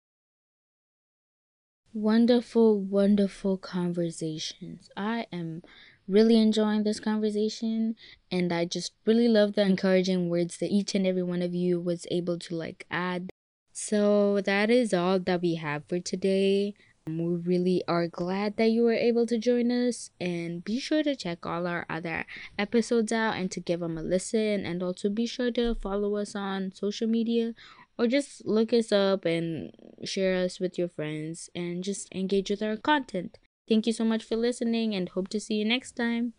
Wonderful, 1.92 2.80
wonderful 2.80 3.56
conversations. 3.56 4.90
I 4.96 5.26
am 5.32 5.62
really 6.08 6.38
enjoying 6.38 6.82
this 6.82 7.00
conversation 7.00 7.96
and 8.30 8.52
I 8.52 8.64
just 8.64 8.92
really 9.04 9.28
love 9.28 9.54
the 9.54 9.62
encouraging 9.62 10.28
words 10.28 10.58
that 10.58 10.70
each 10.70 10.94
and 10.94 11.06
every 11.06 11.22
one 11.22 11.42
of 11.42 11.54
you 11.54 11.80
was 11.80 12.06
able 12.10 12.38
to 12.38 12.54
like 12.54 12.86
add. 12.90 13.30
So 13.72 14.40
that 14.42 14.70
is 14.70 14.94
all 14.94 15.18
that 15.18 15.42
we 15.42 15.56
have 15.56 15.84
for 15.86 16.00
today. 16.00 16.74
Um, 17.06 17.18
we 17.18 17.34
really 17.36 17.82
are 17.86 18.08
glad 18.08 18.56
that 18.56 18.70
you 18.70 18.82
were 18.82 18.92
able 18.92 19.26
to 19.26 19.38
join 19.38 19.70
us 19.70 20.10
and 20.20 20.64
be 20.64 20.80
sure 20.80 21.02
to 21.02 21.14
check 21.14 21.46
all 21.46 21.66
our 21.66 21.86
other 21.88 22.24
episodes 22.58 23.12
out 23.12 23.36
and 23.36 23.50
to 23.52 23.60
give 23.60 23.80
them 23.80 23.98
a 23.98 24.02
listen 24.02 24.66
and 24.66 24.82
also 24.82 25.08
be 25.08 25.26
sure 25.26 25.50
to 25.52 25.74
follow 25.74 26.16
us 26.16 26.34
on 26.34 26.72
social 26.74 27.06
media 27.06 27.54
or 27.98 28.06
just 28.06 28.44
look 28.44 28.72
us 28.72 28.92
up 28.92 29.24
and 29.24 29.72
share 30.04 30.36
us 30.36 30.60
with 30.60 30.78
your 30.78 30.88
friends 30.88 31.48
and 31.54 31.84
just 31.84 32.12
engage 32.14 32.50
with 32.50 32.62
our 32.62 32.76
content. 32.76 33.38
Thank 33.68 33.86
you 33.86 33.92
so 33.92 34.04
much 34.04 34.22
for 34.22 34.36
listening 34.36 34.94
and 34.94 35.08
hope 35.08 35.28
to 35.28 35.40
see 35.40 35.56
you 35.56 35.64
next 35.64 35.92
time. 35.92 36.34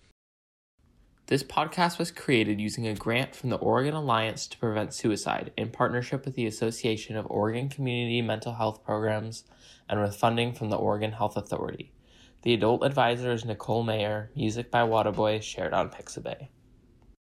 This 1.28 1.44
podcast 1.44 2.00
was 2.00 2.10
created 2.10 2.62
using 2.62 2.88
a 2.88 2.96
grant 2.96 3.36
from 3.36 3.50
the 3.50 3.58
Oregon 3.58 3.94
Alliance 3.94 4.48
to 4.48 4.58
Prevent 4.58 4.94
Suicide 4.94 5.52
in 5.58 5.70
partnership 5.70 6.24
with 6.24 6.36
the 6.36 6.46
Association 6.46 7.18
of 7.18 7.28
Oregon 7.30 7.68
Community 7.68 8.22
Mental 8.22 8.54
Health 8.54 8.82
Programs 8.86 9.44
and 9.90 10.00
with 10.00 10.16
funding 10.16 10.54
from 10.54 10.70
the 10.70 10.78
Oregon 10.78 11.12
Health 11.12 11.36
Authority. 11.36 11.92
The 12.44 12.54
adult 12.54 12.86
advisor 12.86 13.34
is 13.34 13.44
Nicole 13.44 13.84
Mayer, 13.84 14.32
music 14.38 14.72
by 14.72 14.84
Waterboy, 14.88 15.42
shared 15.42 15.74
on 15.74 15.90
Pixabay. 15.90 16.48